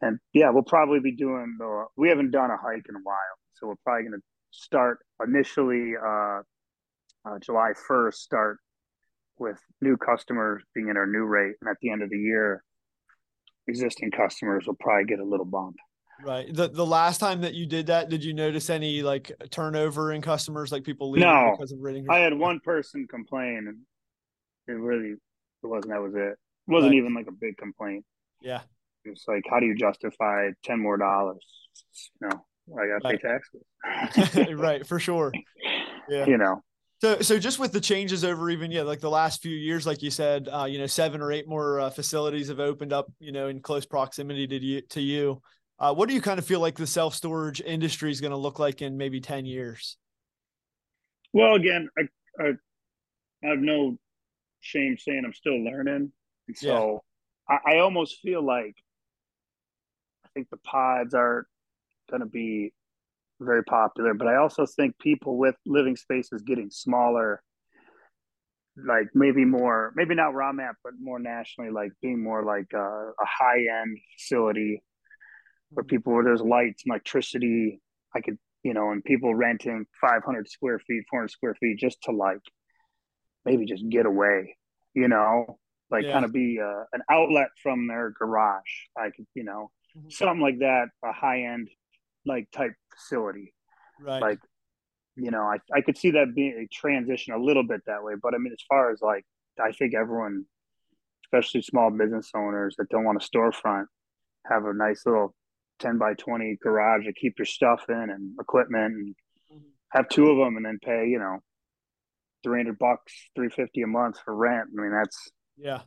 and 0.00 0.18
yeah, 0.32 0.50
we'll 0.50 0.62
probably 0.62 1.00
be 1.00 1.12
doing 1.12 1.56
the. 1.58 1.86
We 1.96 2.08
haven't 2.08 2.30
done 2.30 2.50
a 2.50 2.56
hike 2.56 2.86
in 2.88 2.96
a 2.96 3.02
while, 3.02 3.38
so 3.54 3.66
we're 3.68 3.74
probably 3.84 4.08
going 4.08 4.20
to 4.20 4.24
start 4.50 4.98
initially 5.24 5.94
uh, 5.96 6.40
uh, 7.24 7.38
July 7.40 7.72
first. 7.86 8.22
Start 8.22 8.58
with 9.38 9.58
new 9.80 9.96
customers 9.96 10.62
being 10.74 10.90
at 10.90 10.96
our 10.96 11.06
new 11.06 11.24
rate, 11.24 11.54
and 11.60 11.70
at 11.70 11.76
the 11.80 11.90
end 11.90 12.02
of 12.02 12.10
the 12.10 12.18
year, 12.18 12.62
existing 13.66 14.10
customers 14.10 14.66
will 14.66 14.76
probably 14.80 15.04
get 15.04 15.20
a 15.20 15.24
little 15.24 15.46
bump. 15.46 15.76
Right. 16.24 16.52
The 16.52 16.68
the 16.68 16.86
last 16.86 17.18
time 17.18 17.42
that 17.42 17.54
you 17.54 17.66
did 17.66 17.86
that, 17.86 18.08
did 18.08 18.24
you 18.24 18.34
notice 18.34 18.70
any 18.70 19.02
like 19.02 19.30
turnover 19.50 20.12
in 20.12 20.20
customers, 20.20 20.72
like 20.72 20.82
people 20.82 21.10
leaving 21.10 21.28
no, 21.28 21.52
because 21.56 21.72
of 21.72 21.78
rating? 21.80 22.06
I 22.10 22.18
had 22.18 22.34
one 22.34 22.60
person 22.60 23.06
complain, 23.08 23.66
and 23.68 23.78
it 24.66 24.80
really 24.80 25.10
it 25.10 25.18
wasn't. 25.62 25.92
That 25.92 26.02
was 26.02 26.14
it. 26.14 26.18
It 26.20 26.36
wasn't 26.66 26.92
right. 26.92 26.98
even 26.98 27.14
like 27.14 27.26
a 27.28 27.32
big 27.32 27.56
complaint. 27.56 28.04
Yeah. 28.42 28.62
It's 29.04 29.24
like, 29.28 29.44
how 29.48 29.60
do 29.60 29.66
you 29.66 29.76
justify 29.76 30.50
ten 30.64 30.80
more 30.80 30.96
dollars? 30.96 31.44
You 32.20 32.28
know, 32.28 32.44
I 32.76 32.86
got 32.88 33.02
to 33.02 33.08
right. 33.08 33.22
pay 33.22 34.26
taxes. 34.26 34.54
right, 34.58 34.86
for 34.86 34.98
sure. 34.98 35.32
Yeah. 36.10 36.24
You 36.24 36.38
know. 36.38 36.62
So, 37.00 37.20
so 37.20 37.38
just 37.38 37.60
with 37.60 37.72
the 37.72 37.80
changes 37.80 38.24
over 38.24 38.50
even 38.50 38.72
yeah, 38.72 38.82
like 38.82 38.98
the 38.98 39.10
last 39.10 39.40
few 39.40 39.54
years, 39.54 39.86
like 39.86 40.02
you 40.02 40.10
said, 40.10 40.48
uh, 40.52 40.64
you 40.64 40.78
know, 40.78 40.86
seven 40.86 41.20
or 41.20 41.30
eight 41.30 41.46
more 41.46 41.78
uh, 41.78 41.90
facilities 41.90 42.48
have 42.48 42.58
opened 42.58 42.92
up, 42.92 43.06
you 43.20 43.30
know, 43.30 43.46
in 43.46 43.60
close 43.60 43.86
proximity 43.86 44.48
to 44.48 44.56
you. 44.58 44.80
To 44.80 45.00
you, 45.00 45.40
uh, 45.78 45.94
what 45.94 46.08
do 46.08 46.14
you 46.14 46.20
kind 46.20 46.40
of 46.40 46.46
feel 46.46 46.58
like 46.58 46.76
the 46.76 46.88
self 46.88 47.14
storage 47.14 47.60
industry 47.60 48.10
is 48.10 48.20
going 48.20 48.32
to 48.32 48.36
look 48.36 48.58
like 48.58 48.82
in 48.82 48.96
maybe 48.96 49.20
ten 49.20 49.46
years? 49.46 49.96
Well, 51.32 51.54
again, 51.54 51.88
I, 51.96 52.02
I, 52.42 52.48
I 53.44 53.48
have 53.48 53.60
no 53.60 53.96
shame 54.60 54.96
saying 54.98 55.22
I'm 55.24 55.34
still 55.34 55.62
learning, 55.62 56.10
and 56.48 56.56
so 56.56 57.04
yeah. 57.48 57.60
I, 57.64 57.74
I 57.74 57.78
almost 57.78 58.18
feel 58.22 58.42
like 58.42 58.74
I 60.24 60.28
think 60.34 60.50
the 60.50 60.56
pods 60.56 61.14
are 61.14 61.46
going 62.10 62.22
to 62.22 62.26
be 62.26 62.72
very 63.40 63.64
popular, 63.64 64.14
but 64.14 64.28
I 64.28 64.36
also 64.36 64.66
think 64.66 64.98
people 64.98 65.36
with 65.36 65.54
living 65.66 65.96
spaces 65.96 66.42
getting 66.42 66.70
smaller, 66.70 67.42
like 68.76 69.08
maybe 69.14 69.44
more, 69.44 69.92
maybe 69.96 70.14
not 70.14 70.34
raw 70.34 70.52
mat, 70.52 70.74
but 70.84 70.94
more 71.00 71.18
nationally, 71.18 71.70
like 71.70 71.92
being 72.02 72.22
more 72.22 72.44
like 72.44 72.72
a, 72.74 72.78
a 72.78 73.26
high 73.26 73.60
end 73.82 73.98
facility 74.16 74.82
where 75.70 75.84
mm-hmm. 75.84 75.88
people 75.88 76.12
where 76.12 76.24
there's 76.24 76.40
lights 76.40 76.82
and 76.84 76.92
electricity. 76.92 77.80
I 78.14 78.20
could, 78.20 78.38
you 78.62 78.74
know, 78.74 78.90
and 78.90 79.04
people 79.04 79.34
renting 79.34 79.84
500 80.00 80.48
square 80.48 80.80
feet, 80.80 81.04
400 81.10 81.30
square 81.30 81.54
feet 81.56 81.78
just 81.78 81.98
to 82.04 82.12
like 82.12 82.40
maybe 83.44 83.66
just 83.66 83.88
get 83.88 84.06
away, 84.06 84.56
you 84.94 85.08
know, 85.08 85.58
like 85.90 86.04
yeah. 86.04 86.12
kind 86.12 86.24
of 86.24 86.32
be 86.32 86.58
uh, 86.62 86.84
an 86.92 87.02
outlet 87.10 87.48
from 87.62 87.86
their 87.86 88.12
garage. 88.18 88.62
I 88.96 89.10
could, 89.14 89.26
you 89.34 89.44
know, 89.44 89.70
mm-hmm. 89.96 90.08
something 90.10 90.40
like 90.40 90.58
that, 90.60 90.86
a 91.04 91.12
high 91.12 91.42
end 91.42 91.68
like 92.26 92.50
type 92.50 92.72
facility. 92.94 93.54
Right. 94.00 94.20
Like, 94.20 94.38
you 95.16 95.30
know, 95.30 95.42
I, 95.42 95.58
I 95.74 95.80
could 95.80 95.98
see 95.98 96.12
that 96.12 96.34
being 96.34 96.66
a 96.66 96.74
transition 96.74 97.34
a 97.34 97.42
little 97.42 97.64
bit 97.64 97.80
that 97.86 98.02
way. 98.02 98.14
But 98.20 98.34
I 98.34 98.38
mean, 98.38 98.52
as 98.52 98.64
far 98.68 98.90
as 98.90 99.00
like, 99.00 99.24
I 99.60 99.72
think 99.72 99.94
everyone, 99.94 100.44
especially 101.24 101.62
small 101.62 101.90
business 101.90 102.30
owners 102.34 102.76
that 102.78 102.88
don't 102.88 103.04
want 103.04 103.22
a 103.22 103.26
storefront, 103.26 103.86
have 104.46 104.64
a 104.64 104.72
nice 104.72 105.02
little 105.04 105.34
10 105.80 105.98
by 105.98 106.14
20 106.14 106.58
garage 106.62 107.04
to 107.04 107.12
keep 107.12 107.38
your 107.38 107.46
stuff 107.46 107.84
in 107.88 107.94
and 107.94 108.34
equipment 108.40 108.94
and 108.94 109.14
mm-hmm. 109.52 109.58
have 109.90 110.08
two 110.08 110.28
of 110.28 110.38
them 110.38 110.56
and 110.56 110.64
then 110.64 110.78
pay, 110.82 111.06
you 111.08 111.18
know, 111.18 111.38
300 112.44 112.78
bucks, 112.78 113.12
350 113.34 113.82
a 113.82 113.86
month 113.86 114.18
for 114.24 114.34
rent. 114.34 114.68
I 114.76 114.80
mean, 114.80 114.92
that's, 114.92 115.30
yeah, 115.56 115.80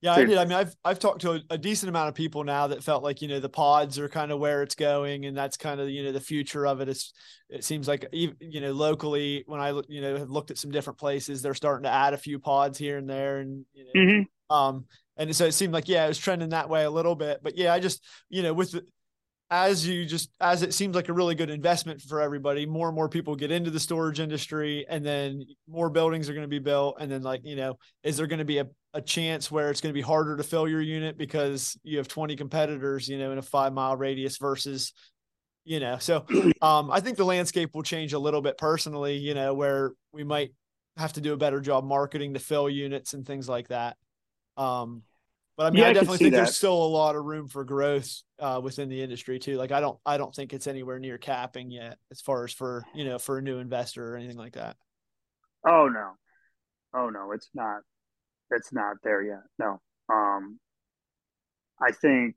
yeah, 0.00 0.12
I 0.12 0.24
did. 0.24 0.38
I 0.38 0.44
mean, 0.44 0.56
I've 0.56 0.76
I've 0.84 1.00
talked 1.00 1.22
to 1.22 1.32
a, 1.32 1.40
a, 1.50 1.58
decent 1.58 1.88
amount 1.88 2.08
of 2.08 2.14
people 2.14 2.44
now 2.44 2.68
that 2.68 2.84
felt 2.84 3.02
like 3.02 3.20
you 3.20 3.26
know 3.26 3.40
the 3.40 3.48
pods 3.48 3.98
are 3.98 4.08
kind 4.08 4.30
of 4.30 4.38
where 4.38 4.62
it's 4.62 4.76
going, 4.76 5.26
and 5.26 5.36
that's 5.36 5.56
kind 5.56 5.80
of 5.80 5.88
you 5.88 6.04
know 6.04 6.12
the 6.12 6.20
future 6.20 6.66
of 6.66 6.80
it. 6.80 6.88
it. 6.88 6.92
Is 6.92 7.12
it 7.48 7.64
seems 7.64 7.88
like 7.88 8.06
you 8.12 8.60
know 8.60 8.72
locally 8.72 9.42
when 9.46 9.60
I 9.60 9.70
you 9.88 10.00
know 10.00 10.16
have 10.16 10.30
looked 10.30 10.52
at 10.52 10.58
some 10.58 10.70
different 10.70 11.00
places, 11.00 11.42
they're 11.42 11.54
starting 11.54 11.82
to 11.82 11.90
add 11.90 12.14
a 12.14 12.18
few 12.18 12.38
pods 12.38 12.78
here 12.78 12.96
and 12.96 13.10
there, 13.10 13.38
and 13.38 13.64
you 13.72 13.84
know, 13.84 14.00
mm-hmm. 14.00 14.56
um, 14.56 14.84
and 15.16 15.34
so 15.34 15.46
it 15.46 15.52
seemed 15.52 15.72
like 15.72 15.88
yeah, 15.88 16.04
it 16.04 16.08
was 16.08 16.18
trending 16.18 16.50
that 16.50 16.68
way 16.68 16.84
a 16.84 16.90
little 16.90 17.16
bit. 17.16 17.40
But 17.42 17.56
yeah, 17.56 17.74
I 17.74 17.80
just 17.80 18.04
you 18.28 18.44
know 18.44 18.54
with 18.54 18.70
the, 18.70 18.84
as 19.50 19.86
you 19.86 20.04
just 20.04 20.30
as 20.40 20.62
it 20.62 20.74
seems 20.74 20.94
like 20.94 21.08
a 21.08 21.12
really 21.12 21.34
good 21.34 21.50
investment 21.50 22.02
for 22.02 22.20
everybody 22.20 22.66
more 22.66 22.88
and 22.88 22.94
more 22.94 23.08
people 23.08 23.34
get 23.34 23.50
into 23.50 23.70
the 23.70 23.80
storage 23.80 24.20
industry 24.20 24.84
and 24.88 25.04
then 25.04 25.42
more 25.66 25.88
buildings 25.88 26.28
are 26.28 26.34
going 26.34 26.44
to 26.44 26.48
be 26.48 26.58
built 26.58 26.98
and 27.00 27.10
then 27.10 27.22
like 27.22 27.40
you 27.44 27.56
know 27.56 27.78
is 28.02 28.18
there 28.18 28.26
going 28.26 28.40
to 28.40 28.44
be 28.44 28.58
a, 28.58 28.66
a 28.98 29.00
chance 29.00 29.48
where 29.48 29.70
it's 29.70 29.80
going 29.80 29.92
to 29.92 29.94
be 29.94 30.02
harder 30.02 30.36
to 30.36 30.42
fill 30.42 30.68
your 30.68 30.80
unit 30.80 31.16
because 31.16 31.78
you 31.84 31.98
have 31.98 32.08
20 32.08 32.34
competitors 32.34 33.08
you 33.08 33.16
know 33.16 33.30
in 33.30 33.38
a 33.38 33.42
five 33.42 33.72
mile 33.72 33.96
radius 33.96 34.38
versus 34.38 34.92
you 35.64 35.78
know 35.78 35.98
so 35.98 36.26
um 36.62 36.90
i 36.90 36.98
think 36.98 37.16
the 37.16 37.24
landscape 37.24 37.70
will 37.74 37.84
change 37.84 38.12
a 38.12 38.18
little 38.18 38.42
bit 38.42 38.58
personally 38.58 39.16
you 39.16 39.34
know 39.34 39.54
where 39.54 39.92
we 40.12 40.24
might 40.24 40.50
have 40.96 41.12
to 41.12 41.20
do 41.20 41.32
a 41.32 41.36
better 41.36 41.60
job 41.60 41.84
marketing 41.84 42.34
to 42.34 42.40
fill 42.40 42.68
units 42.68 43.14
and 43.14 43.24
things 43.24 43.48
like 43.48 43.68
that 43.68 43.96
um 44.56 45.02
but 45.56 45.66
I 45.66 45.70
mean, 45.70 45.82
yeah, 45.82 45.88
I 45.88 45.92
definitely 45.92 46.18
think 46.18 46.34
that. 46.34 46.44
there's 46.44 46.56
still 46.56 46.72
a 46.72 46.86
lot 46.86 47.16
of 47.16 47.24
room 47.24 47.48
for 47.48 47.64
growth 47.64 48.22
uh, 48.38 48.60
within 48.62 48.88
the 48.88 49.02
industry 49.02 49.40
too. 49.40 49.56
Like 49.56 49.72
I 49.72 49.80
don't, 49.80 49.98
I 50.06 50.16
don't 50.16 50.32
think 50.32 50.52
it's 50.52 50.68
anywhere 50.68 51.00
near 51.00 51.18
capping 51.18 51.68
yet, 51.68 51.98
as 52.12 52.20
far 52.20 52.44
as 52.44 52.52
for 52.52 52.86
you 52.94 53.04
know 53.04 53.18
for 53.18 53.38
a 53.38 53.42
new 53.42 53.58
investor 53.58 54.14
or 54.14 54.16
anything 54.16 54.36
like 54.36 54.52
that. 54.52 54.76
Oh 55.66 55.88
no, 55.88 56.12
oh 56.94 57.10
no, 57.10 57.32
it's 57.32 57.50
not. 57.54 57.80
It's 58.50 58.72
not 58.72 58.96
there 59.02 59.22
yet. 59.22 59.42
No. 59.58 59.80
Um, 60.08 60.58
I 61.80 61.92
think 61.92 62.36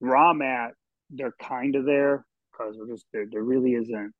raw 0.00 0.32
mat 0.32 0.72
they're 1.12 1.34
kind 1.40 1.76
of 1.76 1.84
there 1.84 2.24
because 2.50 2.76
we're 2.76 2.88
just 2.88 3.06
there. 3.12 3.26
There 3.30 3.42
really 3.42 3.72
isn't 3.72 4.12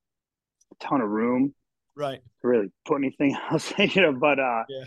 a 0.72 0.84
ton 0.84 1.00
of 1.00 1.08
room, 1.08 1.54
right? 1.96 2.20
To 2.42 2.49
really 2.49 2.72
put 2.87 2.96
anything 2.96 3.37
else, 3.50 3.72
you 3.78 4.02
know. 4.02 4.12
But 4.12 4.38
uh, 4.38 4.64
yeah. 4.68 4.84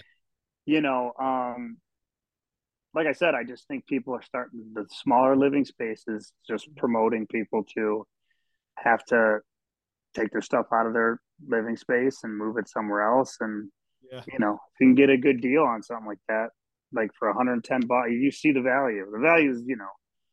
you 0.65 0.81
know, 0.81 1.13
um, 1.19 1.77
like 2.93 3.07
I 3.07 3.13
said, 3.13 3.35
I 3.35 3.43
just 3.43 3.67
think 3.67 3.85
people 3.87 4.13
are 4.13 4.21
starting 4.21 4.71
the 4.73 4.85
smaller 4.91 5.35
living 5.35 5.65
spaces, 5.65 6.31
just 6.47 6.73
promoting 6.75 7.27
people 7.27 7.65
to 7.75 8.05
have 8.77 9.03
to 9.05 9.39
take 10.15 10.31
their 10.31 10.41
stuff 10.41 10.67
out 10.73 10.87
of 10.87 10.93
their 10.93 11.19
living 11.45 11.75
space 11.75 12.19
and 12.23 12.37
move 12.37 12.57
it 12.57 12.69
somewhere 12.69 13.01
else. 13.01 13.37
And 13.41 13.69
yeah. 14.11 14.21
you 14.31 14.39
know, 14.39 14.53
if 14.53 14.79
you 14.79 14.87
can 14.87 14.95
get 14.95 15.09
a 15.09 15.17
good 15.17 15.41
deal 15.41 15.63
on 15.63 15.83
something 15.83 16.07
like 16.07 16.19
that, 16.27 16.49
like 16.93 17.11
for 17.17 17.27
110 17.27 17.81
bucks, 17.87 18.09
you 18.11 18.31
see 18.31 18.51
the 18.51 18.61
value. 18.61 19.05
The 19.11 19.19
value 19.19 19.51
is, 19.51 19.61
you 19.65 19.75
know, 19.75 19.89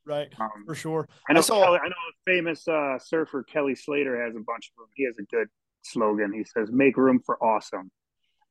right 0.06 0.28
um, 0.40 0.50
for 0.66 0.74
sure. 0.74 1.08
I 1.28 1.32
know. 1.32 1.40
I, 1.40 1.42
saw... 1.42 1.64
Kelly, 1.64 1.78
I 1.82 1.88
know 1.88 1.94
a 1.94 2.30
famous 2.30 2.66
uh, 2.68 2.98
surfer 2.98 3.42
Kelly 3.42 3.74
Slater 3.74 4.24
has 4.24 4.34
a 4.34 4.40
bunch 4.40 4.70
of 4.72 4.82
them. 4.82 4.86
He 4.94 5.04
has 5.04 5.16
a 5.18 5.24
good 5.34 5.48
slogan. 5.82 6.32
He 6.32 6.44
says, 6.44 6.70
"Make 6.72 6.96
room 6.96 7.20
for 7.24 7.42
awesome." 7.42 7.90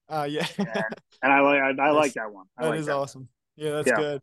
Uh, 0.09 0.27
yeah, 0.29 0.45
and, 0.57 0.67
and 1.23 1.31
I 1.33 1.39
like 1.39 1.61
I, 1.79 1.87
I 1.87 1.91
like 1.91 2.13
that 2.13 2.31
one. 2.31 2.45
I 2.57 2.63
that 2.63 2.69
like 2.69 2.79
is 2.79 2.85
that. 2.87 2.95
awesome. 2.95 3.29
Yeah, 3.55 3.71
that's 3.71 3.87
yeah. 3.87 3.95
good. 3.95 4.21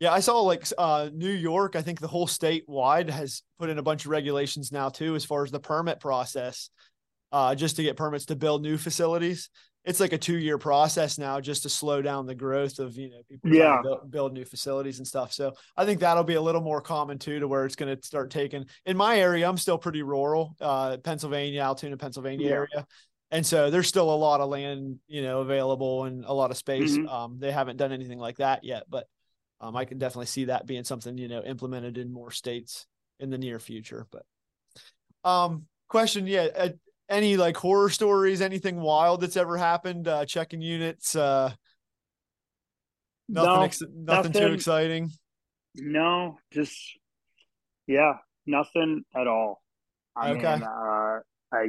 Yeah, 0.00 0.12
I 0.12 0.20
saw 0.20 0.40
like 0.40 0.66
uh, 0.76 1.10
New 1.12 1.30
York. 1.30 1.76
I 1.76 1.82
think 1.82 2.00
the 2.00 2.08
whole 2.08 2.26
state 2.26 2.64
wide 2.66 3.08
has 3.08 3.42
put 3.58 3.70
in 3.70 3.78
a 3.78 3.82
bunch 3.82 4.04
of 4.04 4.10
regulations 4.10 4.72
now 4.72 4.88
too, 4.88 5.14
as 5.14 5.24
far 5.24 5.44
as 5.44 5.52
the 5.52 5.60
permit 5.60 6.00
process, 6.00 6.70
uh, 7.30 7.54
just 7.54 7.76
to 7.76 7.82
get 7.84 7.96
permits 7.96 8.26
to 8.26 8.36
build 8.36 8.62
new 8.62 8.76
facilities. 8.76 9.48
It's 9.84 10.00
like 10.00 10.12
a 10.12 10.18
two 10.18 10.38
year 10.38 10.58
process 10.58 11.18
now 11.18 11.40
just 11.40 11.64
to 11.64 11.68
slow 11.68 12.02
down 12.02 12.26
the 12.26 12.34
growth 12.34 12.78
of 12.78 12.96
you 12.96 13.10
know 13.10 13.20
people 13.28 13.54
yeah 13.54 13.80
build, 13.82 14.10
build, 14.10 14.32
new 14.32 14.44
facilities 14.44 14.98
and 14.98 15.06
stuff. 15.06 15.32
So 15.32 15.52
I 15.76 15.84
think 15.84 16.00
that'll 16.00 16.24
be 16.24 16.34
a 16.34 16.42
little 16.42 16.60
more 16.60 16.80
common 16.80 17.18
too, 17.18 17.40
to 17.40 17.48
where 17.48 17.64
it's 17.64 17.76
going 17.76 17.94
to 17.96 18.06
start 18.06 18.30
taking. 18.30 18.66
In 18.86 18.96
my 18.96 19.18
area, 19.18 19.48
I'm 19.48 19.58
still 19.58 19.78
pretty 19.78 20.02
rural, 20.02 20.56
uh, 20.60 20.98
Pennsylvania, 20.98 21.62
Altoona, 21.62 21.96
Pennsylvania 21.96 22.48
yeah. 22.48 22.54
area. 22.54 22.86
And 23.30 23.46
so 23.46 23.70
there's 23.70 23.88
still 23.88 24.12
a 24.12 24.14
lot 24.14 24.40
of 24.40 24.50
land, 24.50 24.98
you 25.08 25.22
know, 25.22 25.40
available 25.40 26.04
and 26.04 26.22
a 26.26 26.34
lot 26.34 26.50
of 26.50 26.58
space. 26.58 26.96
Mm-hmm. 26.96 27.08
Um, 27.08 27.36
they 27.38 27.50
haven't 27.50 27.78
done 27.78 27.90
anything 27.90 28.18
like 28.18 28.36
that 28.36 28.62
yet, 28.62 28.84
but 28.90 29.06
um, 29.58 29.74
I 29.74 29.86
can 29.86 29.98
definitely 29.98 30.26
see 30.26 30.46
that 30.46 30.66
being 30.66 30.84
something 30.84 31.16
you 31.16 31.28
know 31.28 31.42
implemented 31.42 31.96
in 31.96 32.12
more 32.12 32.30
states 32.30 32.86
in 33.20 33.30
the 33.30 33.38
near 33.38 33.58
future. 33.58 34.06
But 34.10 34.24
um, 35.28 35.66
question, 35.88 36.26
yeah, 36.26 36.48
uh, 36.54 36.68
any 37.08 37.36
like 37.36 37.56
horror 37.56 37.90
stories, 37.90 38.40
anything 38.40 38.80
wild 38.80 39.20
that's 39.20 39.36
ever 39.36 39.56
happened? 39.56 40.08
Uh, 40.08 40.24
checking 40.24 40.60
units, 40.60 41.14
uh, 41.14 41.52
nothing, 43.28 43.52
no, 43.52 43.62
ex- 43.62 43.82
nothing, 43.82 44.04
nothing 44.04 44.32
too 44.32 44.52
exciting. 44.52 45.10
No, 45.74 46.38
just 46.52 46.76
yeah, 47.86 48.14
nothing 48.46 49.04
at 49.14 49.26
all. 49.26 49.62
I 50.16 50.30
okay. 50.30 50.54
Mean, 50.54 50.62
uh, 50.62 51.20
I 51.52 51.68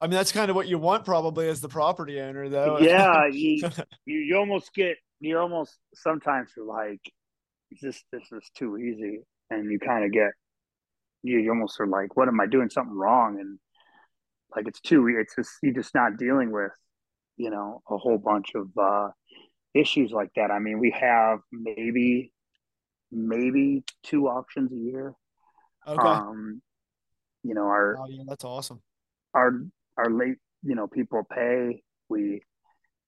I 0.00 0.06
mean, 0.06 0.12
that's 0.12 0.32
kind 0.32 0.48
of 0.50 0.56
what 0.56 0.66
you 0.66 0.78
want 0.78 1.04
probably 1.04 1.48
as 1.48 1.60
the 1.60 1.68
property 1.68 2.20
owner, 2.20 2.48
though. 2.48 2.78
Yeah, 2.78 3.26
you, 3.32 3.62
you, 4.06 4.18
you 4.18 4.36
almost 4.36 4.72
get 4.74 4.96
you 5.20 5.38
almost 5.38 5.76
sometimes 5.94 6.50
you're 6.56 6.66
like, 6.66 7.00
this 7.82 8.02
this 8.10 8.32
is 8.32 8.50
too 8.56 8.78
easy, 8.78 9.20
and 9.50 9.70
you 9.70 9.78
kind 9.78 10.04
of 10.04 10.12
get 10.12 10.30
you, 11.22 11.38
you 11.38 11.50
almost 11.50 11.78
are 11.80 11.86
like, 11.86 12.16
what 12.16 12.28
am 12.28 12.40
I 12.40 12.46
doing 12.46 12.70
something 12.70 12.96
wrong? 12.96 13.38
And 13.40 13.58
like 14.54 14.66
it's 14.68 14.80
too 14.80 15.06
it's 15.18 15.34
just 15.34 15.50
you're 15.62 15.74
just 15.74 15.94
not 15.94 16.16
dealing 16.16 16.50
with 16.52 16.72
you 17.36 17.50
know 17.50 17.82
a 17.90 17.96
whole 17.96 18.18
bunch 18.18 18.52
of 18.54 18.68
uh, 18.78 19.08
issues 19.74 20.12
like 20.12 20.30
that. 20.36 20.50
I 20.50 20.58
mean, 20.58 20.78
we 20.78 20.90
have 20.92 21.40
maybe 21.52 22.32
maybe 23.10 23.84
two 24.02 24.28
auctions 24.28 24.72
a 24.72 24.76
year. 24.76 25.14
Okay. 25.86 26.08
Um, 26.08 26.62
you 27.42 27.54
know 27.54 27.62
our 27.64 27.96
oh, 27.98 28.06
yeah, 28.08 28.22
that's 28.26 28.44
awesome. 28.44 28.82
Our 29.34 29.62
our 29.96 30.10
late 30.10 30.36
you 30.62 30.74
know 30.74 30.86
people 30.86 31.22
pay 31.32 31.82
we 32.08 32.42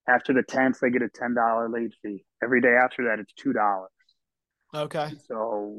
after 0.09 0.33
the 0.33 0.43
10th 0.43 0.79
they 0.79 0.89
get 0.89 1.01
a 1.01 1.07
$10 1.07 1.73
late 1.73 1.93
fee 2.01 2.25
every 2.43 2.59
day 2.59 2.75
after 2.75 3.05
that 3.05 3.19
it's 3.19 3.31
$2 3.41 3.53
Okay. 4.75 5.11
So, 5.27 5.75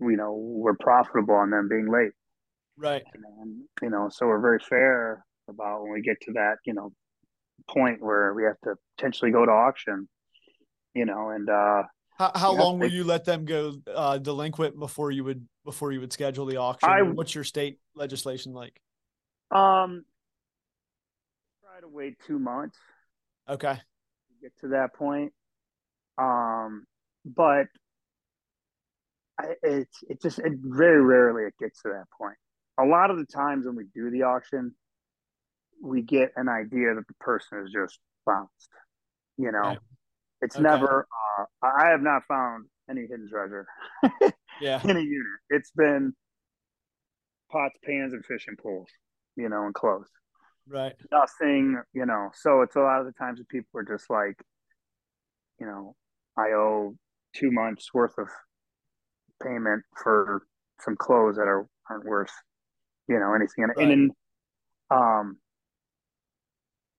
you 0.00 0.16
know, 0.16 0.32
we're 0.32 0.76
profitable 0.76 1.34
on 1.34 1.50
them 1.50 1.68
being 1.68 1.90
late. 1.90 2.12
Right. 2.82 3.02
And, 3.40 3.62
you 3.80 3.90
know, 3.90 4.08
so 4.10 4.26
we're 4.26 4.40
very 4.40 4.58
fair 4.58 5.24
about 5.48 5.82
when 5.82 5.92
we 5.92 6.02
get 6.02 6.20
to 6.22 6.32
that, 6.32 6.56
you 6.66 6.74
know, 6.74 6.92
point 7.70 8.02
where 8.02 8.34
we 8.34 8.42
have 8.42 8.58
to 8.64 8.74
potentially 8.96 9.30
go 9.30 9.46
to 9.46 9.52
auction, 9.52 10.08
you 10.94 11.04
know, 11.04 11.30
and, 11.30 11.48
uh, 11.48 11.84
how, 12.18 12.32
how 12.34 12.52
long 12.52 12.78
will 12.78 12.90
you 12.90 13.04
let 13.04 13.24
them 13.24 13.46
go 13.46 13.72
uh, 13.92 14.18
delinquent 14.18 14.78
before 14.78 15.10
you 15.10 15.24
would 15.24 15.48
before 15.64 15.92
you 15.92 16.00
would 16.00 16.12
schedule 16.12 16.44
the 16.44 16.58
auction? 16.58 16.88
I, 16.88 17.02
What's 17.02 17.34
your 17.34 17.42
state 17.42 17.78
legislation 17.94 18.52
like? 18.52 18.80
Um, 19.50 20.04
try 21.62 21.80
to 21.80 21.88
wait 21.88 22.16
two 22.26 22.38
months. 22.38 22.76
Okay. 23.48 23.74
To 23.74 24.34
get 24.42 24.52
to 24.60 24.68
that 24.68 24.94
point. 24.94 25.32
Um, 26.18 26.84
but 27.24 27.66
it's 29.62 29.96
it 30.08 30.20
just 30.22 30.38
it 30.38 30.52
very 30.58 31.00
rarely 31.02 31.44
it 31.44 31.54
gets 31.58 31.80
to 31.82 31.88
that 31.88 32.04
point. 32.16 32.36
A 32.78 32.84
lot 32.84 33.10
of 33.10 33.18
the 33.18 33.26
times 33.26 33.66
when 33.66 33.76
we 33.76 33.84
do 33.94 34.10
the 34.10 34.22
auction, 34.22 34.74
we 35.82 36.02
get 36.02 36.32
an 36.36 36.48
idea 36.48 36.94
that 36.94 37.06
the 37.06 37.14
person 37.20 37.62
is 37.64 37.72
just 37.72 37.98
bounced. 38.24 38.70
You 39.36 39.52
know, 39.52 39.60
right. 39.60 39.78
it's 40.40 40.56
okay. 40.56 40.62
never. 40.62 41.06
Uh, 41.38 41.44
I 41.62 41.88
have 41.88 42.02
not 42.02 42.22
found 42.28 42.66
any 42.88 43.02
hidden 43.02 43.28
treasure. 43.28 43.66
yeah, 44.60 44.80
in 44.84 44.96
a 44.96 45.00
unit, 45.00 45.40
it's 45.50 45.70
been 45.72 46.14
pots, 47.50 47.76
pans, 47.84 48.12
and 48.12 48.24
fishing 48.24 48.56
pools. 48.62 48.88
You 49.36 49.48
know, 49.48 49.64
and 49.64 49.74
clothes. 49.74 50.10
Right. 50.68 50.94
Nothing. 51.10 51.80
You 51.92 52.06
know, 52.06 52.30
so 52.34 52.62
it's 52.62 52.76
a 52.76 52.80
lot 52.80 53.00
of 53.00 53.06
the 53.06 53.12
times 53.12 53.38
that 53.38 53.48
people 53.48 53.80
are 53.80 53.84
just 53.84 54.08
like, 54.08 54.36
you 55.58 55.66
know, 55.66 55.96
I 56.36 56.52
owe 56.54 56.96
two 57.34 57.50
months 57.50 57.92
worth 57.92 58.16
of 58.18 58.28
payment 59.42 59.82
for 60.02 60.46
some 60.80 60.96
clothes 60.96 61.36
that 61.36 61.48
are 61.48 61.66
aren't 61.90 62.04
worth 62.04 62.32
you 63.08 63.18
know 63.18 63.34
anything 63.34 63.64
and, 63.64 63.72
right. 63.76 63.88
and 63.88 64.10
um 64.90 65.36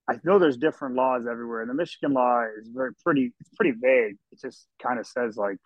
I 0.05 0.15
know 0.25 0.37
there's 0.37 0.57
different 0.57 0.95
laws 0.95 1.23
everywhere 1.29 1.61
and 1.61 1.69
the 1.69 1.73
Michigan 1.73 2.13
law 2.13 2.43
is 2.59 2.67
very 2.67 2.91
pretty 3.03 3.33
it's 3.39 3.49
pretty 3.55 3.77
vague 3.79 4.17
it 4.31 4.41
just 4.41 4.67
kind 4.81 4.99
of 4.99 5.07
says 5.07 5.37
like 5.37 5.57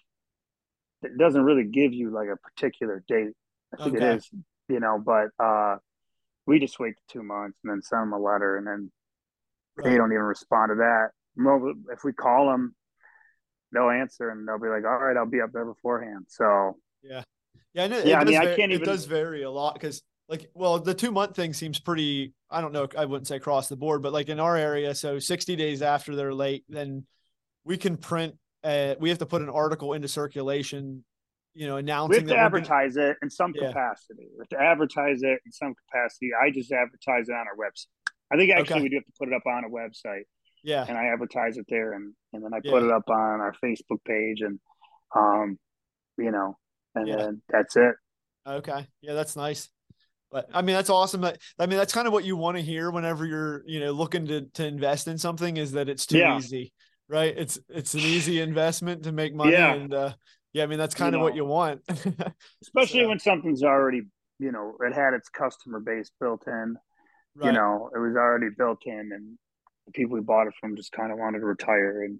it 1.04 1.18
doesn't 1.18 1.44
really 1.44 1.64
give 1.64 1.94
you 1.94 2.12
like 2.12 2.28
a 2.28 2.38
particular 2.38 3.04
date 3.08 3.34
I 3.74 3.84
think 3.84 3.98
okay. 3.98 4.06
it 4.06 4.18
is 4.18 4.30
you 4.70 4.80
know 4.80 5.02
but 5.04 5.30
uh 5.44 5.78
we 6.46 6.60
just 6.60 6.80
wait 6.80 6.96
two 7.10 7.24
months 7.24 7.58
and 7.64 7.72
then 7.72 7.82
send 7.82 8.04
them 8.04 8.14
a 8.14 8.20
letter 8.20 8.58
and 8.58 8.68
then 8.68 8.92
right. 9.78 9.92
they 9.92 9.98
don't 9.98 10.12
even 10.12 10.24
respond 10.24 10.70
to 10.70 10.76
that 10.76 11.10
Well 11.36 11.74
if 11.92 12.04
we 12.04 12.14
call 12.14 12.48
them 12.48 12.76
they'll 13.72 13.90
answer 13.90 14.30
and 14.30 14.48
they'll 14.48 14.60
be 14.60 14.70
like, 14.70 14.86
"All 14.86 14.98
right, 14.98 15.18
I'll 15.18 15.26
be 15.26 15.42
up 15.42 15.52
there 15.52 15.66
beforehand." 15.66 16.26
So 16.30 16.78
yeah, 17.04 17.24
yeah, 17.74 17.84
I 17.84 17.88
know, 17.88 18.00
yeah. 18.00 18.20
I 18.20 18.24
mean, 18.24 18.38
I 18.38 18.56
can't 18.56 18.72
even. 18.72 18.84
It 18.84 18.86
does 18.86 19.06
vary 19.06 19.44
a 19.44 19.52
lot 19.52 19.74
because, 19.74 20.02
like, 20.30 20.50
well, 20.54 20.80
the 20.80 20.94
two 20.94 21.12
month 21.12 21.36
thing 21.36 21.54
seems 21.54 21.80
pretty. 21.80 22.34
I 22.50 22.62
don't 22.62 22.74
know. 22.74 22.88
I 22.98 23.06
wouldn't 23.06 23.28
say 23.28 23.38
across 23.38 23.68
the 23.68 23.76
board, 23.76 24.02
but 24.02 24.14
like 24.14 24.30
in 24.30 24.40
our 24.40 24.56
area, 24.56 24.94
so 24.96 25.20
sixty 25.20 25.56
days 25.56 25.82
after 25.82 26.16
they're 26.16 26.34
late, 26.34 26.66
then 26.70 27.06
we 27.64 27.78
can 27.78 27.98
print. 27.98 28.36
Uh, 28.64 28.96
we 29.00 29.10
have 29.10 29.20
to 29.20 29.26
put 29.26 29.42
an 29.42 29.50
article 29.50 29.94
into 29.94 30.08
circulation. 30.08 31.04
You 31.54 31.66
know, 31.66 31.78
announcing. 31.78 32.26
We 32.26 32.30
have 32.30 32.38
to 32.38 32.38
advertise 32.38 32.96
gonna, 32.96 33.08
it 33.10 33.18
in 33.24 33.32
some 33.32 33.52
yeah. 33.56 33.70
capacity. 33.70 34.28
We 34.32 34.42
have 34.42 34.50
to 34.50 34.62
advertise 34.62 35.24
it 35.24 35.40
in 35.44 35.52
some 35.52 35.74
capacity. 35.74 36.30
I 36.40 36.52
just 36.52 36.72
advertise 36.72 37.30
it 37.30 37.32
on 37.32 37.48
our 37.48 37.56
website. 37.58 37.88
I 38.32 38.38
think 38.38 38.52
actually 38.52 38.76
okay. 38.76 38.84
we 38.84 38.90
do 38.90 38.98
have 38.98 39.06
to 39.06 39.12
put 39.18 39.30
it 39.30 39.34
up 39.34 39.44
on 39.48 39.64
a 39.64 39.70
website. 39.70 40.24
Yeah. 40.64 40.86
And 40.88 40.98
I 40.98 41.06
advertise 41.06 41.58
it 41.58 41.66
there 41.70 41.94
and, 41.94 42.14
and 42.34 42.44
then 42.44 42.54
I 42.54 42.60
put 42.60 42.84
yeah. 42.84 42.90
it 42.90 42.92
up 42.92 43.10
on 43.10 43.42
our 43.42 43.56
Facebook 43.64 44.04
page 44.06 44.42
and 44.42 44.60
um 45.16 45.58
you 46.18 46.32
know, 46.32 46.58
and 46.96 47.08
yeah. 47.08 47.16
then 47.16 47.42
that's 47.50 47.76
it. 47.76 47.96
Okay. 48.46 48.88
Yeah, 49.02 49.14
that's 49.14 49.36
nice. 49.36 49.70
But 50.32 50.50
I 50.54 50.62
mean 50.62 50.76
that's 50.76 50.90
awesome. 50.90 51.24
I 51.24 51.36
mean 51.60 51.78
that's 51.78 51.94
kind 51.94 52.08
of 52.08 52.14
what 52.14 52.26
you 52.26 52.36
want 52.36 52.58
to 52.58 52.64
hear 52.64 52.92
whenever 52.92 53.26
you're, 53.26 53.64
you 53.66 53.80
know, 53.80 53.92
looking 53.92 54.28
to 54.28 54.42
to 54.56 54.66
invest 54.66 55.08
in 55.08 55.18
something 55.18 55.58
is 55.58 55.72
that 55.74 55.90
it's 55.90 56.06
too 56.06 56.20
yeah. 56.20 56.38
easy. 56.38 56.74
Right? 57.08 57.34
It's 57.38 57.58
it's 57.70 57.94
an 57.94 58.02
easy 58.02 58.42
investment 58.42 59.04
to 59.04 59.12
make 59.12 59.34
money 59.34 59.54
yeah. 59.54 59.74
and 59.74 59.94
uh 59.94 60.14
yeah, 60.54 60.64
I 60.64 60.68
mean 60.68 60.80
that's 60.80 60.96
kind 60.96 61.14
you 61.14 61.18
of 61.18 61.20
know, 61.20 61.24
what 61.24 61.36
you 61.36 61.46
want. 61.46 61.82
especially 62.62 63.04
so. 63.04 63.10
when 63.10 63.20
something's 63.20 63.64
already, 63.64 64.02
you 64.40 64.52
know, 64.52 64.76
it 64.82 64.94
had 64.94 65.14
its 65.14 65.30
customer 65.30 65.80
base 65.80 66.12
built 66.20 66.44
in. 66.48 66.76
Right. 67.36 67.48
You 67.48 67.52
know, 67.52 67.90
it 67.96 68.00
was 68.00 68.16
already 68.16 68.48
built 68.58 68.80
in 68.86 69.12
and 69.14 69.38
the 69.88 69.92
people 69.94 70.16
we 70.16 70.22
bought 70.22 70.48
it 70.48 70.54
from 70.60 70.76
just 70.76 70.92
kind 70.92 71.12
of 71.12 71.18
wanted 71.18 71.40
to 71.40 71.46
retire, 71.46 72.04
and 72.04 72.20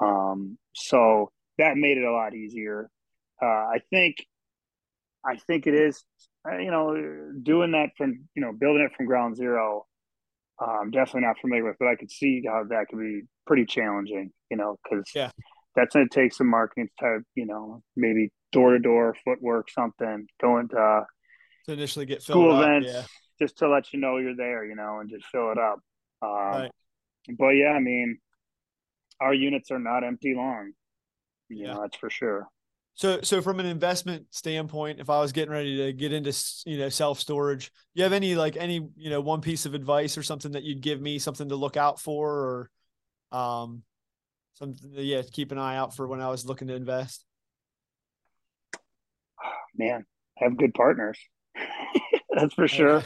um, 0.00 0.58
so 0.74 1.30
that 1.56 1.76
made 1.76 1.96
it 1.96 2.04
a 2.04 2.12
lot 2.12 2.34
easier. 2.34 2.90
Uh, 3.40 3.46
I 3.46 3.80
think, 3.90 4.16
I 5.24 5.36
think 5.36 5.66
it 5.66 5.74
is, 5.74 6.04
you 6.60 6.70
know, 6.70 7.32
doing 7.42 7.72
that 7.72 7.90
from 7.96 8.28
you 8.34 8.42
know 8.42 8.52
building 8.52 8.82
it 8.82 8.96
from 8.96 9.06
ground 9.06 9.36
zero. 9.36 9.86
Uh, 10.60 10.78
I'm 10.80 10.90
definitely 10.90 11.22
not 11.22 11.38
familiar 11.38 11.64
with, 11.64 11.76
but 11.78 11.88
I 11.88 11.96
could 11.96 12.10
see 12.10 12.42
how 12.46 12.64
that 12.70 12.86
could 12.88 12.98
be 12.98 13.22
pretty 13.46 13.66
challenging, 13.66 14.30
you 14.50 14.56
know, 14.56 14.76
because 14.82 15.04
yeah, 15.14 15.30
that's 15.74 15.94
going 15.94 16.08
to 16.08 16.14
take 16.14 16.32
some 16.32 16.48
marketing 16.48 16.88
type, 16.98 17.22
you 17.34 17.44
know, 17.44 17.82
maybe 17.94 18.30
door 18.52 18.72
to 18.72 18.78
door 18.78 19.14
footwork, 19.22 19.70
something 19.70 20.26
going 20.40 20.68
to 20.68 21.04
to 21.66 21.72
initially 21.72 22.06
get 22.06 22.22
school 22.22 22.52
up, 22.52 22.62
events, 22.62 22.88
yeah. 22.90 23.02
just 23.38 23.58
to 23.58 23.68
let 23.68 23.92
you 23.92 24.00
know 24.00 24.16
you're 24.16 24.36
there, 24.36 24.64
you 24.64 24.76
know, 24.76 25.00
and 25.00 25.10
just 25.10 25.26
fill 25.26 25.52
it 25.52 25.58
up. 25.58 25.80
Um, 26.22 26.62
right 26.62 26.70
but 27.38 27.50
yeah, 27.50 27.70
I 27.70 27.80
mean, 27.80 28.18
our 29.20 29.34
units 29.34 29.70
are 29.70 29.78
not 29.78 30.04
empty 30.04 30.34
long. 30.34 30.72
You 31.48 31.64
yeah, 31.64 31.74
know, 31.74 31.82
that's 31.82 31.96
for 31.96 32.10
sure. 32.10 32.48
So, 32.96 33.20
so 33.20 33.42
from 33.42 33.60
an 33.60 33.66
investment 33.66 34.26
standpoint, 34.30 35.00
if 35.00 35.10
I 35.10 35.20
was 35.20 35.32
getting 35.32 35.52
ready 35.52 35.76
to 35.76 35.92
get 35.92 36.14
into, 36.14 36.32
you 36.64 36.78
know, 36.78 36.88
self 36.88 37.20
storage, 37.20 37.70
you 37.92 38.02
have 38.02 38.14
any 38.14 38.34
like 38.34 38.56
any, 38.56 38.88
you 38.96 39.10
know, 39.10 39.20
one 39.20 39.42
piece 39.42 39.66
of 39.66 39.74
advice 39.74 40.16
or 40.16 40.22
something 40.22 40.52
that 40.52 40.64
you'd 40.64 40.80
give 40.80 41.00
me, 41.00 41.18
something 41.18 41.50
to 41.50 41.56
look 41.56 41.76
out 41.76 42.00
for, 42.00 42.70
or, 43.32 43.38
um, 43.38 43.82
something, 44.54 44.90
yeah, 44.94 45.20
keep 45.30 45.52
an 45.52 45.58
eye 45.58 45.76
out 45.76 45.94
for 45.94 46.06
when 46.08 46.22
I 46.22 46.30
was 46.30 46.46
looking 46.46 46.68
to 46.68 46.74
invest. 46.74 47.22
Man, 49.76 50.06
have 50.38 50.56
good 50.56 50.72
partners. 50.72 51.18
that's 52.30 52.54
for 52.54 52.66
sure. 52.66 53.04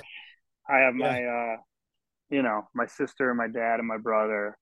I 0.69 0.79
have 0.79 0.95
yeah. 0.97 1.11
my, 1.11 1.25
uh, 1.25 1.57
you 2.31 2.43
know, 2.43 2.63
my 2.77 2.87
sister 2.87 3.29
and 3.29 3.39
my 3.39 3.49
dad 3.49 3.81
and 3.81 3.89
my 3.89 3.99
brother. 3.99 4.57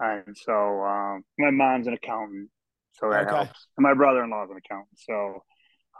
And 0.00 0.36
so 0.36 0.82
um, 0.82 1.22
my 1.38 1.52
mom's 1.52 1.86
an 1.86 1.94
accountant, 1.94 2.50
so 2.94 3.10
that 3.10 3.26
okay. 3.26 3.36
helps. 3.36 3.66
And 3.76 3.84
my 3.84 3.94
brother 3.94 4.24
in 4.24 4.30
law 4.30 4.44
is 4.44 4.50
an 4.50 4.56
accountant, 4.56 4.98
so 4.98 5.42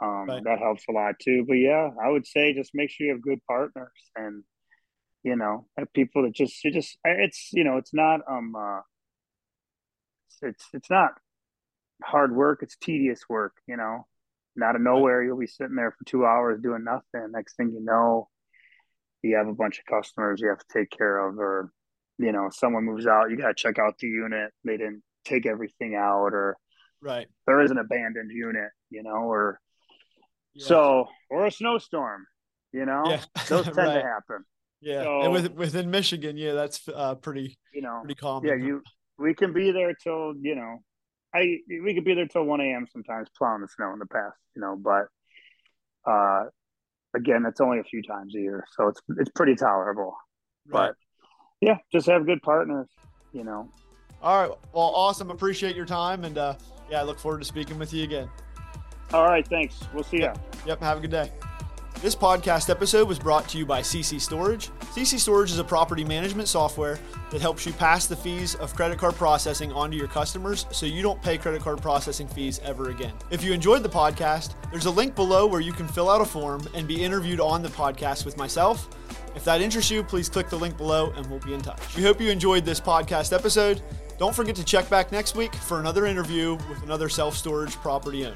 um, 0.01 0.25
right. 0.27 0.43
that 0.43 0.59
helps 0.59 0.83
a 0.89 0.91
lot 0.91 1.15
too. 1.21 1.45
But 1.47 1.55
yeah, 1.55 1.89
I 2.03 2.09
would 2.09 2.25
say 2.25 2.53
just 2.53 2.71
make 2.73 2.89
sure 2.89 3.07
you 3.07 3.13
have 3.13 3.21
good 3.21 3.39
partners 3.47 3.91
and 4.15 4.43
you 5.25 5.35
know, 5.35 5.65
have 5.77 5.91
people 5.91 6.21
that 6.23 6.35
just 6.35 6.63
you 6.63 6.71
just 6.71 6.97
it's 7.03 7.49
you 7.51 7.63
know 7.63 7.77
it's 7.77 7.93
not 7.93 8.21
um 8.29 8.53
uh, 8.55 8.81
it's 10.43 10.65
it's 10.71 10.89
not 10.89 11.13
hard 12.03 12.33
work. 12.35 12.59
It's 12.61 12.77
tedious 12.77 13.21
work. 13.27 13.53
You 13.67 13.75
know, 13.75 14.05
out 14.63 14.75
of 14.75 14.81
nowhere 14.81 15.23
you'll 15.23 15.39
be 15.39 15.47
sitting 15.47 15.75
there 15.75 15.91
for 15.91 16.05
two 16.05 16.25
hours 16.25 16.61
doing 16.61 16.83
nothing. 16.83 17.31
Next 17.31 17.55
thing 17.55 17.71
you 17.73 17.83
know, 17.83 18.29
you 19.23 19.35
have 19.35 19.47
a 19.47 19.53
bunch 19.53 19.79
of 19.79 19.85
customers 19.85 20.39
you 20.39 20.49
have 20.49 20.59
to 20.59 20.65
take 20.71 20.91
care 20.91 21.27
of, 21.27 21.39
or 21.39 21.71
you 22.19 22.31
know, 22.31 22.49
someone 22.51 22.85
moves 22.85 23.07
out, 23.07 23.31
you 23.31 23.37
got 23.37 23.47
to 23.47 23.53
check 23.55 23.79
out 23.79 23.97
the 23.97 24.07
unit. 24.07 24.51
They 24.63 24.77
didn't 24.77 25.01
take 25.25 25.47
everything 25.47 25.95
out, 25.95 26.33
or 26.33 26.55
right 27.01 27.27
there 27.47 27.61
is 27.61 27.71
an 27.71 27.77
abandoned 27.77 28.31
unit, 28.31 28.69
you 28.89 29.03
know, 29.03 29.29
or 29.29 29.59
yeah. 30.53 30.65
so 30.65 31.07
or 31.29 31.45
a 31.45 31.51
snowstorm. 31.51 32.25
You 32.71 32.85
know, 32.85 33.03
yeah. 33.07 33.21
those 33.47 33.65
tend 33.65 33.77
right. 33.77 33.93
to 33.93 34.01
happen. 34.01 34.45
Yeah, 34.81 35.03
so, 35.03 35.21
and 35.21 35.31
with, 35.31 35.51
within 35.53 35.89
Michigan, 35.89 36.37
yeah, 36.37 36.53
that's 36.53 36.87
uh, 36.93 37.15
pretty 37.15 37.57
you 37.73 37.81
know 37.81 37.99
pretty 38.01 38.15
common. 38.15 38.49
Yeah, 38.49 38.55
you 38.55 38.81
we 39.17 39.33
can 39.33 39.53
be 39.53 39.71
there 39.71 39.93
till 39.93 40.33
you 40.41 40.55
know, 40.55 40.79
I 41.33 41.59
we 41.67 41.93
could 41.93 42.03
be 42.03 42.13
there 42.13 42.27
till 42.27 42.43
one 42.43 42.61
a.m. 42.61 42.85
sometimes 42.91 43.29
plowing 43.37 43.61
the 43.61 43.67
snow 43.67 43.93
in 43.93 43.99
the 43.99 44.05
past, 44.05 44.37
you 44.55 44.61
know, 44.61 44.75
but 44.75 45.07
uh, 46.09 46.45
again, 47.15 47.43
that's 47.43 47.61
only 47.61 47.79
a 47.79 47.83
few 47.83 48.03
times 48.03 48.35
a 48.35 48.39
year, 48.39 48.65
so 48.75 48.87
it's 48.89 49.01
it's 49.17 49.31
pretty 49.31 49.55
tolerable. 49.55 50.15
Right. 50.67 50.89
But 50.89 50.95
yeah, 51.61 51.77
just 51.91 52.07
have 52.07 52.25
good 52.25 52.41
partners, 52.41 52.87
you 53.31 53.43
know. 53.43 53.69
All 54.21 54.41
right. 54.41 54.57
Well, 54.73 54.91
awesome. 54.95 55.31
Appreciate 55.31 55.75
your 55.75 55.85
time, 55.85 56.25
and 56.25 56.37
uh, 56.37 56.55
yeah, 56.89 56.99
I 56.99 57.03
look 57.03 57.19
forward 57.19 57.39
to 57.39 57.45
speaking 57.45 57.79
with 57.79 57.93
you 57.93 58.03
again. 58.03 58.29
All 59.13 59.25
right. 59.25 59.47
Thanks. 59.47 59.79
We'll 59.93 60.03
see 60.03 60.19
yep. 60.19 60.37
you. 60.53 60.69
Yep. 60.69 60.81
Have 60.81 60.97
a 60.97 61.01
good 61.01 61.11
day. 61.11 61.31
This 62.01 62.15
podcast 62.15 62.69
episode 62.69 63.07
was 63.07 63.17
brought 63.17 63.47
to 63.49 63.57
you 63.57 63.65
by 63.65 63.79
CC 63.79 64.19
Storage. 64.19 64.69
CC 64.93 65.17
Storage 65.17 65.49
is 65.51 65.59
a 65.59 65.63
property 65.63 66.03
management 66.03 66.47
software 66.47 66.99
that 67.31 67.41
helps 67.41 67.65
you 67.65 67.71
pass 67.73 68.05
the 68.05 68.15
fees 68.15 68.53
of 68.55 68.75
credit 68.75 68.99
card 68.99 69.15
processing 69.15 69.71
onto 69.71 69.95
your 69.95 70.07
customers 70.07 70.65
so 70.71 70.85
you 70.85 71.01
don't 71.01 71.21
pay 71.21 71.37
credit 71.37 71.61
card 71.61 71.81
processing 71.81 72.27
fees 72.27 72.59
ever 72.63 72.89
again. 72.89 73.13
If 73.31 73.43
you 73.43 73.53
enjoyed 73.53 73.81
the 73.81 73.89
podcast, 73.89 74.55
there's 74.71 74.85
a 74.85 74.91
link 74.91 75.15
below 75.15 75.47
where 75.47 75.61
you 75.61 75.71
can 75.71 75.87
fill 75.87 76.09
out 76.09 76.21
a 76.21 76.25
form 76.25 76.67
and 76.75 76.87
be 76.87 77.01
interviewed 77.01 77.39
on 77.39 77.63
the 77.63 77.69
podcast 77.69 78.25
with 78.25 78.37
myself. 78.37 78.89
If 79.35 79.45
that 79.45 79.61
interests 79.61 79.89
you, 79.89 80.03
please 80.03 80.29
click 80.29 80.49
the 80.49 80.59
link 80.59 80.77
below 80.77 81.11
and 81.15 81.25
we'll 81.27 81.39
be 81.39 81.53
in 81.53 81.61
touch. 81.61 81.95
We 81.95 82.03
hope 82.03 82.21
you 82.21 82.29
enjoyed 82.29 82.65
this 82.65 82.79
podcast 82.79 83.33
episode. 83.33 83.81
Don't 84.17 84.35
forget 84.35 84.55
to 84.55 84.63
check 84.63 84.89
back 84.89 85.11
next 85.11 85.35
week 85.35 85.53
for 85.53 85.79
another 85.79 86.05
interview 86.05 86.55
with 86.69 86.81
another 86.83 87.09
self 87.09 87.35
storage 87.35 87.75
property 87.75 88.25
owner. 88.25 88.35